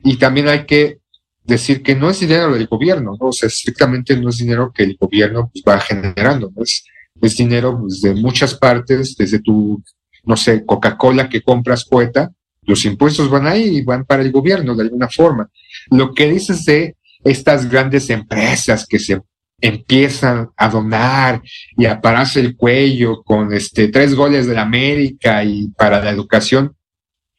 y 0.03 0.18
también 0.18 0.47
hay 0.47 0.66
que 0.66 0.99
decir 1.43 1.84
que 1.84 1.95
no 1.95 2.10
es 2.10 2.20
dinero 2.20 2.53
del 2.53 2.68
gobierno, 2.68 3.16
¿no? 3.20 3.28
o 3.28 3.32
sea, 3.32 3.47
estrictamente 3.47 4.18
no 4.18 4.30
es 4.30 4.38
dinero 4.38 4.72
que 4.74 4.84
el 4.84 4.97
gobierno 4.99 5.51
pues, 5.51 5.64
va 5.68 5.80
generando, 5.80 6.51
¿no? 6.56 6.64
es, 6.64 6.86
es 7.22 7.38
dinero 7.38 7.80
pues, 7.80 8.01
de 8.01 8.14
muchas 8.14 8.56
partes, 8.56 9.16
desde 9.16 9.39
tu, 9.39 9.82
no 10.24 10.38
sé, 10.38 10.66
Coca-Cola 10.66 11.30
que 11.30 11.41
compras 11.41 11.86
poeta, 11.86 12.32
los 12.66 12.86
impuestos 12.86 13.30
van 13.30 13.47
ahí 13.47 13.78
y 13.78 13.82
van 13.84 14.05
para 14.05 14.22
el 14.22 14.32
gobierno 14.32 14.76
de 14.76 14.84
alguna 14.84 15.09
forma. 15.09 15.49
Lo 15.91 16.13
que 16.13 16.30
dices 16.30 16.66
de 16.66 16.95
estas 17.24 17.70
grandes 17.70 18.09
empresas 18.09 18.86
que 18.86 18.99
se 18.99 19.22
empiezan 19.61 20.49
a 20.57 20.70
donar 20.70 21.41
y 21.78 21.86
a 21.86 21.99
pararse 22.01 22.39
el 22.39 22.55
cuello 22.55 23.24
con 23.24 23.53
este 23.53 23.88
tres 23.88 24.13
goles 24.13 24.47
de 24.47 24.53
la 24.53 24.63
América 24.63 25.43
y 25.43 25.70
para 25.70 26.03
la 26.03 26.11
educación, 26.11 26.76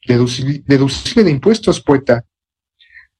deducible, 0.05 1.23
de 1.23 1.31
impuestos, 1.31 1.81
poeta. 1.81 2.23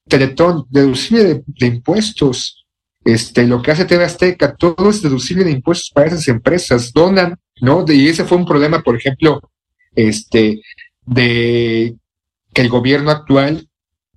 Teletón, 0.08 0.64
deducible 0.70 1.24
de, 1.24 1.42
de 1.46 1.66
impuestos. 1.66 2.66
este, 3.04 3.46
lo 3.46 3.62
que 3.62 3.70
hace 3.70 3.84
TV 3.84 4.04
Azteca, 4.04 4.54
todo 4.54 4.90
es 4.90 5.02
deducible 5.02 5.44
de 5.44 5.52
impuestos 5.52 5.90
para 5.94 6.08
esas 6.08 6.28
empresas, 6.28 6.92
donan, 6.92 7.36
¿no? 7.60 7.84
Y 7.88 8.08
ese 8.08 8.24
fue 8.24 8.38
un 8.38 8.46
problema, 8.46 8.82
por 8.82 8.96
ejemplo, 8.96 9.40
este, 9.94 10.60
de 11.08 11.96
que 12.52 12.60
el 12.60 12.68
gobierno 12.68 13.10
actual 13.10 13.68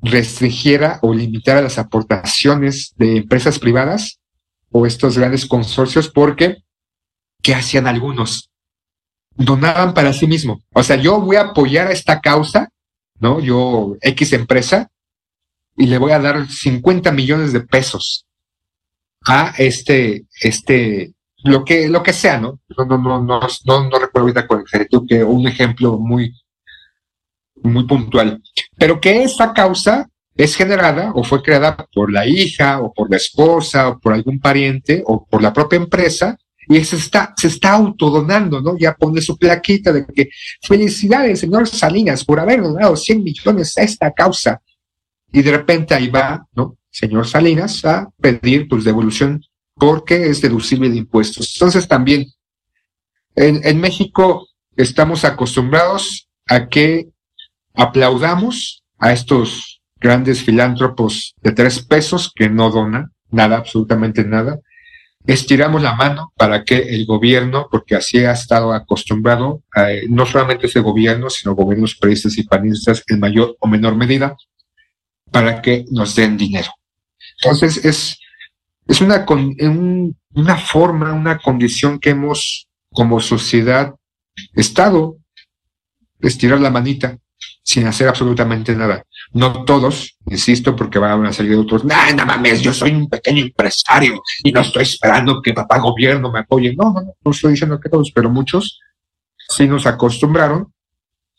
restringiera 0.02 1.00
o 1.02 1.14
limitara 1.14 1.62
las 1.62 1.78
aportaciones 1.78 2.94
de 2.98 3.18
empresas 3.18 3.60
privadas 3.60 4.20
o 4.72 4.86
estos 4.86 5.18
grandes 5.18 5.46
consorcios, 5.46 6.10
porque, 6.10 6.58
¿qué 7.42 7.54
hacían 7.54 7.88
algunos? 7.88 8.50
Donaban 9.36 9.94
para 9.94 10.14
sí 10.14 10.28
mismo. 10.28 10.62
O 10.74 10.84
sea, 10.84 10.96
yo 10.96 11.20
voy 11.22 11.36
a 11.36 11.42
apoyar 11.42 11.88
a 11.88 11.92
esta 11.92 12.20
causa, 12.20 12.70
¿no? 13.20 13.40
Yo, 13.40 13.96
X 14.02 14.34
empresa, 14.34 14.90
y 15.78 15.88
le 15.88 15.98
voy 15.98 16.12
a 16.12 16.20
dar 16.20 16.50
50 16.50 17.12
millones 17.12 17.54
de 17.54 17.62
pesos 17.62 18.26
a 19.26 19.54
este, 19.58 20.26
este, 20.42 21.14
lo 21.44 21.64
que, 21.64 21.88
lo 21.90 22.02
que 22.04 22.14
sea, 22.14 22.40
¿no? 22.40 22.60
No, 22.78 22.86
no, 22.86 22.98
no, 22.98 23.22
no, 23.24 23.40
no, 23.66 23.90
no 23.90 24.00
recuerdo 24.00 24.28
ahorita 24.28 24.48
con 24.48 24.62
exactitud 24.62 25.06
que 25.08 25.24
un 25.24 25.48
ejemplo 25.48 25.98
muy, 26.00 26.34
muy 27.64 27.86
puntual. 27.86 28.42
Pero 28.78 29.00
que 29.00 29.24
esa 29.24 29.54
causa 29.54 30.10
es 30.36 30.56
generada 30.56 31.12
o 31.14 31.24
fue 31.24 31.42
creada 31.42 31.76
por 31.94 32.12
la 32.12 32.26
hija 32.26 32.82
o 32.82 32.94
por 32.94 33.10
la 33.10 33.18
esposa 33.18 33.90
o 33.90 34.00
por 34.00 34.14
algún 34.14 34.40
pariente 34.40 35.04
o 35.06 35.26
por 35.26 35.42
la 35.42 35.54
propia 35.54 35.78
empresa 35.78 36.38
y 36.68 36.84
se 36.86 36.96
está, 36.96 37.34
se 37.36 37.48
está 37.48 37.74
autodonando, 37.74 38.62
¿no? 38.62 38.78
Ya 38.78 38.96
pone 38.96 39.22
su 39.22 39.38
plaquita 39.38 39.92
de 39.92 40.06
que 40.06 40.30
felicidades, 40.62 41.40
señor 41.40 41.68
Salinas, 41.68 42.24
por 42.24 42.40
haber 42.40 42.62
donado 42.62 42.96
100 42.96 43.24
millones 43.24 43.78
a 43.78 43.84
esta 43.84 44.12
causa. 44.12 44.62
Y 45.34 45.42
de 45.42 45.52
repente 45.52 45.94
ahí 45.94 46.08
va, 46.08 46.46
¿no? 46.54 46.78
Señor 46.90 47.28
Salinas 47.28 47.84
a 47.86 48.08
pedir 48.22 48.68
pues 48.68 48.84
devolución 48.84 49.42
porque 49.76 50.28
es 50.28 50.42
deducible 50.42 50.90
de 50.90 50.98
impuestos. 50.98 51.54
Entonces 51.56 51.88
también 51.88 52.28
en, 53.36 53.62
en 53.64 53.80
México 53.80 54.48
estamos 54.76 55.26
acostumbrados 55.26 56.30
a 56.48 56.68
que 56.68 57.10
aplaudamos 57.74 58.84
a 59.00 59.14
estos 59.14 59.82
grandes 60.00 60.44
filántropos 60.44 61.36
de 61.42 61.52
tres 61.52 61.80
pesos 61.80 62.32
que 62.34 62.50
no 62.50 62.70
donan 62.70 63.12
nada, 63.30 63.58
absolutamente 63.58 64.24
nada. 64.24 64.60
Estiramos 65.26 65.82
la 65.82 65.94
mano 65.94 66.34
para 66.36 66.64
que 66.64 66.78
el 66.78 67.06
gobierno, 67.06 67.68
porque 67.70 67.96
así 67.96 68.20
ha 68.20 68.32
estado 68.32 68.74
acostumbrado, 68.74 69.62
eh, 69.76 70.04
no 70.10 70.26
solamente 70.26 70.66
ese 70.66 70.80
gobierno, 70.80 71.30
sino 71.30 71.56
gobiernos 71.56 71.96
periodistas 71.96 72.38
y 72.38 72.44
panistas 72.44 73.04
en 73.08 73.20
mayor 73.20 73.56
o 73.60 73.68
menor 73.68 73.96
medida, 73.96 74.36
para 75.32 75.62
que 75.62 75.86
nos 75.92 76.16
den 76.16 76.38
dinero. 76.38 76.72
Entonces 77.42 77.86
es, 77.86 78.20
es 78.88 79.02
una, 79.02 79.26
una 80.34 80.58
forma, 80.58 81.14
una 81.14 81.38
condición 81.38 82.00
que 82.00 82.10
hemos 82.10 82.68
como 82.92 83.20
sociedad 83.22 83.94
estado, 84.54 85.18
estirar 86.20 86.60
la 86.60 86.72
manita 86.72 87.18
sin 87.64 87.86
hacer 87.88 88.08
absolutamente 88.08 88.76
nada. 88.76 89.04
No 89.34 89.64
todos, 89.64 90.18
insisto, 90.26 90.76
porque 90.76 91.00
van 91.00 91.26
a 91.26 91.34
salir 91.34 91.56
otros, 91.56 91.86
nah, 91.86 92.12
no 92.12 92.26
mames, 92.26 92.62
yo 92.62 92.74
soy 92.74 92.92
un 92.92 93.08
pequeño 93.08 93.44
empresario 93.44 94.22
y 94.44 94.52
no 94.52 94.62
estoy 94.62 94.84
esperando 94.84 95.42
que 95.42 95.54
papá 95.54 95.80
gobierno 95.80 96.32
me 96.32 96.40
apoye. 96.40 96.76
No, 96.76 96.92
no, 96.92 97.02
no, 97.24 97.32
estoy 97.32 97.52
diciendo 97.52 97.80
que 97.80 97.90
todos, 97.90 98.12
pero 98.14 98.30
muchos 98.30 98.80
sí 99.50 99.68
nos 99.68 99.86
acostumbraron 99.86 100.74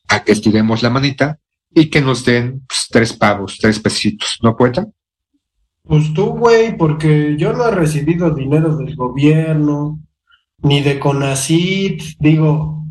a 0.09 0.23
que 0.23 0.33
estiremos 0.33 0.83
la 0.83 0.91
manita 0.91 1.39
y 1.75 1.89
que 1.89 2.01
nos 2.01 2.25
den 2.25 2.65
pues, 2.67 2.87
tres 2.91 3.13
pavos, 3.13 3.59
tres 3.61 3.79
pesitos, 3.79 4.39
¿no, 4.43 4.57
poeta? 4.57 4.87
Pues 5.85 6.15
tú, 6.15 6.27
güey, 6.27 6.77
porque 6.77 7.37
yo 7.37 7.53
no 7.53 7.67
he 7.67 7.73
recibido 7.73 8.31
dinero 8.31 8.77
del 8.77 8.95
gobierno, 8.95 10.01
ni 10.59 10.81
de 10.81 11.01
CONACIT, 11.01 12.19
digo, 12.21 12.85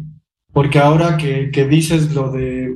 porque 0.52 0.80
ahora 0.80 1.16
que, 1.16 1.52
que 1.52 1.66
dices 1.66 2.14
lo 2.14 2.32
de 2.32 2.76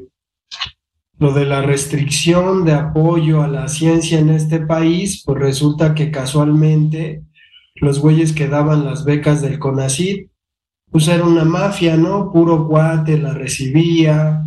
lo 1.18 1.34
de 1.34 1.46
la 1.46 1.62
restricción 1.62 2.66
de 2.66 2.74
apoyo 2.74 3.42
a 3.42 3.48
la 3.48 3.68
ciencia 3.68 4.20
en 4.20 4.30
este 4.30 4.60
país, 4.60 5.24
pues 5.26 5.40
resulta 5.40 5.96
que 5.96 6.12
casualmente 6.12 7.24
los 7.76 8.00
güeyes 8.00 8.34
que 8.34 8.48
daban 8.48 8.86
las 8.86 9.06
becas 9.06 9.42
del 9.42 9.60
CONACIT, 9.60 10.30
pues 10.92 11.08
era 11.08 11.24
una 11.24 11.46
mafia, 11.46 11.98
¿no? 11.98 12.32
Puro 12.32 12.68
cuate, 12.68 13.18
la 13.18 13.34
recibía, 13.34 14.44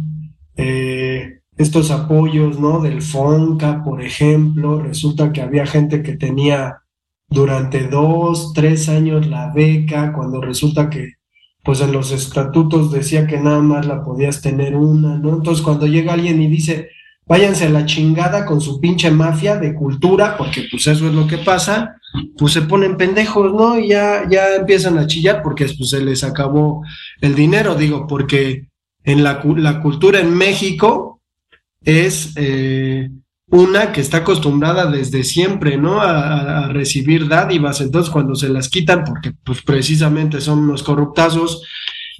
eh, 0.56 1.40
estos 1.56 1.90
apoyos, 1.90 2.58
¿no? 2.58 2.80
Del 2.80 3.02
FONCA, 3.02 3.82
por 3.82 4.02
ejemplo, 4.02 4.80
resulta 4.80 5.32
que 5.32 5.42
había 5.42 5.66
gente 5.66 6.02
que 6.02 6.16
tenía 6.16 6.82
durante 7.28 7.88
dos, 7.88 8.52
tres 8.54 8.88
años 8.88 9.26
la 9.26 9.52
beca, 9.52 10.12
cuando 10.12 10.40
resulta 10.40 10.88
que 10.88 11.17
pues 11.62 11.80
en 11.80 11.92
los 11.92 12.12
estatutos 12.12 12.92
decía 12.92 13.26
que 13.26 13.38
nada 13.38 13.60
más 13.60 13.86
la 13.86 14.02
podías 14.02 14.40
tener 14.40 14.74
una, 14.76 15.16
¿no? 15.18 15.36
Entonces 15.36 15.64
cuando 15.64 15.86
llega 15.86 16.14
alguien 16.14 16.40
y 16.40 16.46
dice, 16.46 16.90
váyanse 17.26 17.66
a 17.66 17.70
la 17.70 17.84
chingada 17.84 18.46
con 18.46 18.60
su 18.60 18.80
pinche 18.80 19.10
mafia 19.10 19.56
de 19.56 19.74
cultura, 19.74 20.36
porque 20.36 20.64
pues 20.70 20.86
eso 20.86 21.06
es 21.06 21.14
lo 21.14 21.26
que 21.26 21.38
pasa, 21.38 21.96
pues 22.38 22.54
se 22.54 22.62
ponen 22.62 22.96
pendejos, 22.96 23.52
¿no? 23.52 23.78
Y 23.78 23.88
ya, 23.88 24.26
ya 24.28 24.56
empiezan 24.56 24.98
a 24.98 25.06
chillar 25.06 25.42
porque 25.42 25.66
pues 25.66 25.90
se 25.90 26.02
les 26.02 26.24
acabó 26.24 26.82
el 27.20 27.34
dinero, 27.34 27.74
digo, 27.74 28.06
porque 28.06 28.68
en 29.04 29.22
la, 29.22 29.42
la 29.56 29.80
cultura 29.82 30.20
en 30.20 30.34
México 30.34 31.20
es 31.84 32.32
eh, 32.36 33.10
una 33.50 33.92
que 33.92 34.00
está 34.00 34.18
acostumbrada 34.18 34.90
desde 34.90 35.24
siempre, 35.24 35.76
¿no? 35.78 36.00
A, 36.00 36.66
a, 36.66 36.68
recibir 36.68 37.28
dádivas. 37.28 37.80
Entonces, 37.80 38.10
cuando 38.12 38.34
se 38.34 38.48
las 38.48 38.68
quitan, 38.68 39.04
porque 39.04 39.32
pues 39.44 39.62
precisamente 39.62 40.40
son 40.40 40.58
unos 40.60 40.82
corruptazos. 40.82 41.62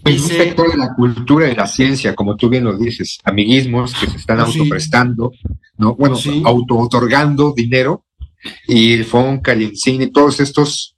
En 0.04 0.12
un 0.14 0.18
sector 0.20 0.70
de 0.70 0.76
la 0.78 0.94
cultura 0.94 1.46
y 1.46 1.50
de 1.50 1.56
la 1.56 1.66
ciencia, 1.66 2.14
como 2.14 2.36
tú 2.36 2.48
bien 2.48 2.64
lo 2.64 2.78
dices, 2.78 3.18
amiguismos 3.24 3.94
que 3.94 4.06
se 4.08 4.16
están 4.16 4.38
Pues 4.38 4.52
sí. 4.52 4.58
autoprestando, 4.60 5.32
¿no? 5.76 5.96
Bueno, 5.96 6.16
Sí. 6.16 6.42
auto-otorgando 6.46 7.52
dinero, 7.54 8.04
y 8.68 8.92
el 8.94 9.04
FONCA, 9.04 9.52
el 9.52 9.62
INCINE, 9.62 10.06
todos 10.08 10.38
estos 10.40 10.94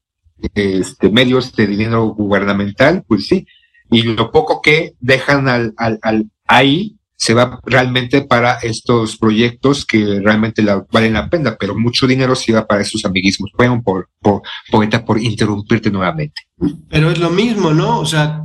este, 0.55 1.11
medios 1.11 1.55
de 1.57 1.67
dinero 1.67 2.07
gubernamental, 2.09 3.03
pues 3.09 3.27
sí, 3.27 3.47
y 3.91 4.03
lo 4.03 4.31
poco 4.31 4.61
que 4.63 4.95
dejan 5.01 5.49
al, 5.49 5.73
al, 5.77 5.99
al- 6.03 6.31
ahí 6.47 6.97
se 7.21 7.35
va 7.35 7.61
realmente 7.67 8.23
para 8.23 8.55
estos 8.63 9.19
proyectos 9.19 9.85
que 9.85 10.21
realmente 10.25 10.65
valen 10.91 11.13
la 11.13 11.29
pena, 11.29 11.55
pero 11.61 11.77
mucho 11.79 12.07
dinero 12.07 12.35
se 12.35 12.55
va 12.55 12.67
para 12.67 12.81
esos 12.81 13.05
amiguismos. 13.05 13.51
Por, 13.85 14.09
por, 14.21 14.43
poeta, 14.71 15.05
por 15.05 15.21
interrumpirte 15.21 15.91
nuevamente. 15.91 16.41
Pero 16.89 17.11
es 17.11 17.19
lo 17.19 17.29
mismo, 17.29 17.75
¿no? 17.75 17.99
O 17.99 18.07
sea, 18.07 18.43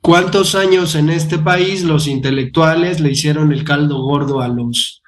¿cuántos 0.00 0.54
años 0.54 0.94
en 0.94 1.10
este 1.10 1.38
país 1.38 1.82
los 1.82 2.06
intelectuales 2.06 3.00
le 3.00 3.10
hicieron 3.10 3.52
el 3.52 3.64
caldo 3.64 4.00
gordo 4.00 4.40
a 4.40 4.46
los, 4.46 5.02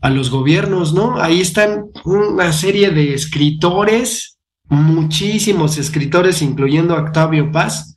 a 0.00 0.08
los 0.08 0.30
gobiernos, 0.30 0.94
¿no? 0.94 1.20
Ahí 1.20 1.42
están 1.42 1.90
una 2.06 2.54
serie 2.54 2.90
de 2.92 3.12
escritores, 3.12 4.38
muchísimos 4.70 5.76
escritores, 5.76 6.40
incluyendo 6.40 6.96
a 6.96 7.02
Octavio 7.02 7.52
Paz, 7.52 7.94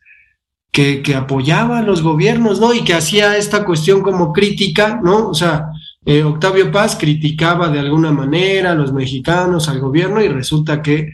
que, 0.72 1.16
apoyaba 1.16 1.80
a 1.80 1.84
los 1.84 2.02
gobiernos, 2.02 2.60
¿no? 2.60 2.74
Y 2.74 2.84
que 2.84 2.94
hacía 2.94 3.38
esta 3.38 3.66
cuestión 3.66 4.02
como 4.02 4.32
crítica, 4.32 5.00
¿no? 5.04 5.30
O 5.30 5.34
sea, 5.34 5.68
eh, 6.06 6.24
Octavio 6.24 6.72
Paz 6.72 6.96
criticaba 7.00 7.70
de 7.70 7.80
alguna 7.80 8.12
manera 8.12 8.72
a 8.72 8.76
los 8.76 8.94
mexicanos, 8.94 9.68
al 9.68 9.80
gobierno, 9.80 10.22
y 10.22 10.30
resulta 10.30 10.82
que, 10.82 11.10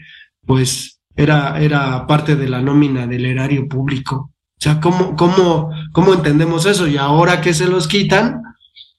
pues, 0.46 1.00
era, 1.16 1.60
era 1.60 2.06
parte 2.06 2.36
de 2.36 2.48
la 2.48 2.62
nómina 2.62 3.06
del 3.06 3.26
erario 3.26 3.68
público. 3.68 4.30
O 4.58 4.60
sea, 4.60 4.80
¿cómo, 4.80 5.16
cómo, 5.16 5.70
cómo 5.92 6.14
entendemos 6.14 6.64
eso? 6.64 6.86
Y 6.86 6.96
ahora 6.96 7.40
que 7.40 7.54
se 7.54 7.66
los 7.66 7.88
quitan, 7.88 8.42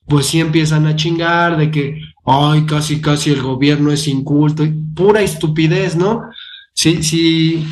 pues 0.06 0.26
sí 0.26 0.42
empiezan 0.42 0.88
a 0.88 0.96
chingar 0.96 1.58
de 1.58 1.72
que, 1.72 2.02
ay, 2.26 2.66
casi, 2.66 3.00
casi 3.00 3.32
el 3.32 3.42
gobierno 3.42 3.92
es 3.92 4.08
inculto, 4.08 4.66
y 4.66 4.72
pura 4.72 5.22
estupidez, 5.22 5.96
¿no? 5.96 6.24
Si, 6.74 7.04
si, 7.04 7.66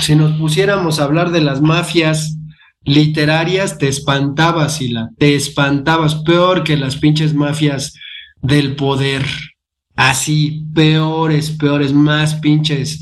si 0.00 0.14
nos 0.16 0.38
pusiéramos 0.38 0.98
a 0.98 1.04
hablar 1.04 1.30
de 1.30 1.40
las 1.40 1.60
mafias 1.60 2.36
literarias, 2.84 3.78
te 3.78 3.88
espantabas, 3.88 4.76
Sila, 4.76 5.10
te 5.18 5.34
espantabas, 5.34 6.16
peor 6.16 6.64
que 6.64 6.76
las 6.76 6.96
pinches 6.96 7.34
mafias 7.34 7.94
del 8.42 8.76
poder. 8.76 9.24
Así, 9.96 10.64
peores, 10.74 11.50
peores, 11.50 11.92
más 11.92 12.36
pinches 12.36 13.00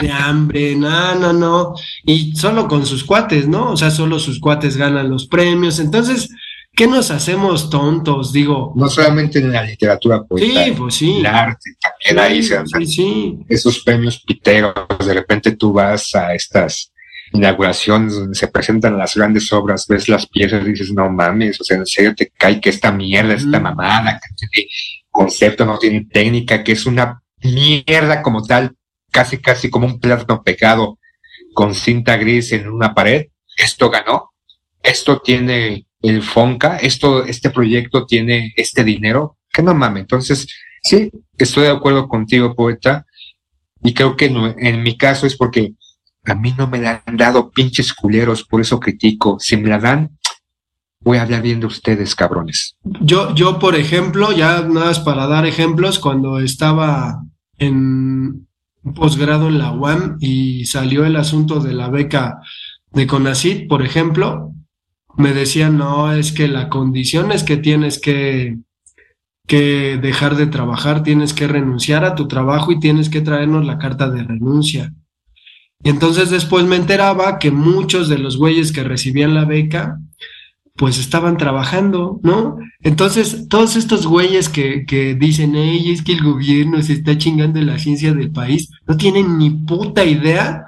de 0.00 0.10
hambre, 0.12 0.74
no, 0.74 1.14
no, 1.14 1.32
no. 1.32 1.74
Y 2.04 2.34
solo 2.34 2.66
con 2.66 2.84
sus 2.84 3.04
cuates, 3.04 3.46
¿no? 3.46 3.70
O 3.70 3.76
sea, 3.76 3.92
solo 3.92 4.18
sus 4.18 4.40
cuates 4.40 4.76
ganan 4.76 5.08
los 5.08 5.28
premios. 5.28 5.78
Entonces, 5.78 6.30
¿qué 6.76 6.86
nos 6.86 7.10
hacemos 7.10 7.70
tontos? 7.70 8.32
Digo, 8.32 8.72
No 8.76 8.88
solamente 8.88 9.38
en 9.38 9.52
la 9.52 9.62
literatura 9.62 10.22
poética, 10.24 10.64
Sí, 10.64 10.70
pues 10.72 10.94
sí. 10.94 11.10
en 11.12 11.16
el 11.18 11.26
arte, 11.26 11.70
también 11.80 12.24
ahí 12.24 12.42
se 12.42 12.54
dan 12.54 12.66
sí, 12.66 12.86
sí. 12.86 13.38
esos 13.48 13.80
premios 13.80 14.20
piteros. 14.26 14.74
De 15.04 15.14
repente 15.14 15.52
tú 15.56 15.72
vas 15.72 16.14
a 16.14 16.34
estas 16.34 16.92
inauguraciones 17.32 18.14
donde 18.14 18.34
se 18.34 18.48
presentan 18.48 18.96
las 18.96 19.14
grandes 19.16 19.52
obras, 19.52 19.86
ves 19.88 20.08
las 20.08 20.26
piezas 20.26 20.62
y 20.64 20.70
dices, 20.70 20.92
no 20.92 21.10
mames, 21.10 21.60
o 21.60 21.64
sea, 21.64 21.76
en 21.76 21.86
serio 21.86 22.14
te 22.14 22.30
cae 22.30 22.60
que 22.60 22.70
esta 22.70 22.92
mierda, 22.92 23.34
esta 23.34 23.58
mamada, 23.60 24.20
que 24.20 24.28
no 24.30 24.36
tiene 24.50 24.68
concepto, 25.10 25.64
no 25.64 25.78
tiene 25.78 26.06
técnica, 26.10 26.62
que 26.62 26.72
es 26.72 26.86
una 26.86 27.22
mierda 27.42 28.22
como 28.22 28.42
tal, 28.42 28.76
casi 29.10 29.38
casi 29.38 29.68
como 29.70 29.86
un 29.86 29.98
plátano 30.00 30.42
pegado 30.42 30.98
con 31.54 31.74
cinta 31.74 32.16
gris 32.16 32.52
en 32.52 32.68
una 32.68 32.94
pared, 32.94 33.26
esto 33.56 33.90
ganó, 33.90 34.32
esto 34.82 35.20
tiene 35.20 35.86
el 36.04 36.22
Fonca, 36.22 36.76
esto, 36.76 37.24
este 37.24 37.50
proyecto 37.50 38.06
tiene 38.06 38.52
este 38.56 38.84
dinero, 38.84 39.38
que 39.52 39.62
no 39.62 39.74
mames. 39.74 40.02
Entonces, 40.02 40.46
sí, 40.82 41.10
estoy 41.38 41.64
de 41.64 41.70
acuerdo 41.70 42.08
contigo, 42.08 42.54
poeta, 42.54 43.06
y 43.82 43.94
creo 43.94 44.16
que 44.16 44.30
no- 44.30 44.54
en 44.58 44.82
mi 44.82 44.96
caso 44.96 45.26
es 45.26 45.36
porque 45.36 45.72
a 46.24 46.34
mí 46.34 46.54
no 46.56 46.66
me 46.68 46.78
la 46.78 47.02
han 47.06 47.16
dado 47.16 47.50
pinches 47.50 47.92
culeros, 47.92 48.44
por 48.44 48.60
eso 48.60 48.80
critico. 48.80 49.38
Si 49.40 49.56
me 49.56 49.68
la 49.68 49.78
dan, 49.78 50.18
voy 51.00 51.18
a 51.18 51.22
hablar 51.22 51.42
bien 51.42 51.60
de 51.60 51.66
ustedes, 51.66 52.14
cabrones. 52.14 52.76
Yo, 53.00 53.34
yo, 53.34 53.58
por 53.58 53.74
ejemplo, 53.74 54.32
ya 54.32 54.62
nada 54.62 54.86
más 54.86 55.00
para 55.00 55.26
dar 55.26 55.46
ejemplos, 55.46 55.98
cuando 55.98 56.38
estaba 56.38 57.22
en 57.58 58.46
posgrado 58.94 59.48
en 59.48 59.58
la 59.58 59.72
UAM 59.72 60.18
y 60.20 60.64
salió 60.66 61.04
el 61.06 61.16
asunto 61.16 61.60
de 61.60 61.72
la 61.72 61.88
beca 61.88 62.38
de 62.92 63.06
CONACYT, 63.06 63.68
por 63.68 63.82
ejemplo, 63.82 64.53
me 65.16 65.32
decían, 65.32 65.78
no, 65.78 66.12
es 66.12 66.32
que 66.32 66.48
la 66.48 66.68
condición 66.68 67.32
es 67.32 67.44
que 67.44 67.56
tienes 67.56 67.98
que, 67.98 68.58
que 69.46 69.98
dejar 70.00 70.36
de 70.36 70.46
trabajar, 70.46 71.02
tienes 71.02 71.34
que 71.34 71.46
renunciar 71.46 72.04
a 72.04 72.14
tu 72.14 72.28
trabajo 72.28 72.72
y 72.72 72.80
tienes 72.80 73.08
que 73.08 73.20
traernos 73.20 73.64
la 73.64 73.78
carta 73.78 74.10
de 74.10 74.22
renuncia. 74.24 74.92
Y 75.82 75.90
entonces 75.90 76.30
después 76.30 76.64
me 76.64 76.76
enteraba 76.76 77.38
que 77.38 77.50
muchos 77.50 78.08
de 78.08 78.18
los 78.18 78.36
güeyes 78.38 78.72
que 78.72 78.84
recibían 78.84 79.34
la 79.34 79.44
beca, 79.44 79.98
pues 80.76 80.98
estaban 80.98 81.36
trabajando, 81.36 82.18
¿no? 82.22 82.56
Entonces, 82.80 83.46
todos 83.48 83.76
estos 83.76 84.06
güeyes 84.06 84.48
que, 84.48 84.84
que 84.86 85.14
dicen, 85.14 85.52
hey, 85.54 85.90
es 85.92 86.02
que 86.02 86.12
el 86.12 86.22
gobierno 86.22 86.82
se 86.82 86.94
está 86.94 87.16
chingando 87.16 87.60
la 87.60 87.78
ciencia 87.78 88.12
del 88.12 88.32
país, 88.32 88.70
no 88.88 88.96
tienen 88.96 89.38
ni 89.38 89.50
puta 89.50 90.04
idea 90.04 90.64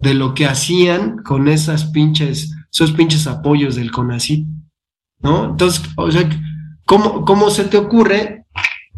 de 0.00 0.14
lo 0.14 0.34
que 0.34 0.46
hacían 0.46 1.18
con 1.22 1.48
esas 1.48 1.86
pinches, 1.86 2.54
esos 2.72 2.92
pinches 2.92 3.26
apoyos 3.26 3.76
del 3.76 3.90
CONACYT, 3.90 4.46
¿no? 5.20 5.50
Entonces, 5.50 5.82
o 5.96 6.10
sea, 6.10 6.28
¿cómo, 6.84 7.24
cómo 7.24 7.50
se 7.50 7.64
te 7.64 7.76
ocurre 7.76 8.44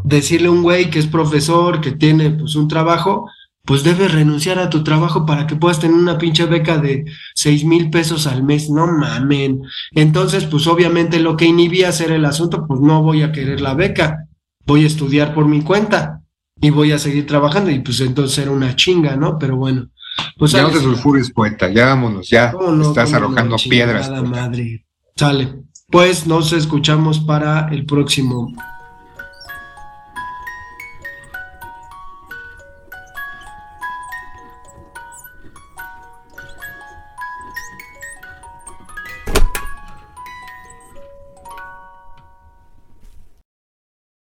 decirle 0.04 0.48
a 0.48 0.52
un 0.52 0.62
güey 0.62 0.90
que 0.90 0.98
es 0.98 1.06
profesor, 1.06 1.80
que 1.80 1.92
tiene 1.92 2.30
pues 2.30 2.56
un 2.56 2.68
trabajo, 2.68 3.28
pues 3.64 3.84
debes 3.84 4.12
renunciar 4.12 4.58
a 4.58 4.70
tu 4.70 4.82
trabajo 4.82 5.26
para 5.26 5.46
que 5.46 5.56
puedas 5.56 5.78
tener 5.78 5.96
una 5.96 6.18
pinche 6.18 6.46
beca 6.46 6.78
de 6.78 7.04
seis 7.34 7.64
mil 7.64 7.90
pesos 7.90 8.26
al 8.26 8.42
mes, 8.42 8.70
no 8.70 8.86
mamen. 8.86 9.62
Entonces, 9.92 10.44
pues 10.44 10.66
obviamente 10.66 11.20
lo 11.20 11.36
que 11.36 11.44
inhibía 11.44 11.90
hacer 11.90 12.10
el 12.10 12.24
asunto, 12.24 12.66
pues 12.66 12.80
no 12.80 13.02
voy 13.02 13.22
a 13.22 13.32
querer 13.32 13.60
la 13.60 13.74
beca, 13.74 14.26
voy 14.66 14.84
a 14.84 14.86
estudiar 14.86 15.34
por 15.34 15.46
mi 15.46 15.62
cuenta 15.62 16.22
y 16.60 16.70
voy 16.70 16.92
a 16.92 16.98
seguir 16.98 17.26
trabajando 17.26 17.70
y 17.70 17.80
pues 17.80 18.00
entonces 18.00 18.38
era 18.38 18.50
una 18.50 18.76
chinga, 18.76 19.16
¿no? 19.16 19.38
Pero 19.38 19.56
bueno, 19.56 19.88
pues 20.36 20.52
ya 20.52 20.62
no 20.62 20.70
te 20.70 20.80
sulfures, 20.80 21.30
poeta, 21.30 21.68
ya 21.68 21.86
vámonos, 21.86 22.28
ya 22.28 22.52
estás 22.82 23.12
arrojando 23.12 23.56
piedras. 23.56 24.10
madre. 24.22 24.86
Sale. 25.16 25.64
Pues 25.90 26.26
nos 26.26 26.52
escuchamos 26.52 27.18
para 27.18 27.68
el 27.68 27.84
próximo 27.84 28.52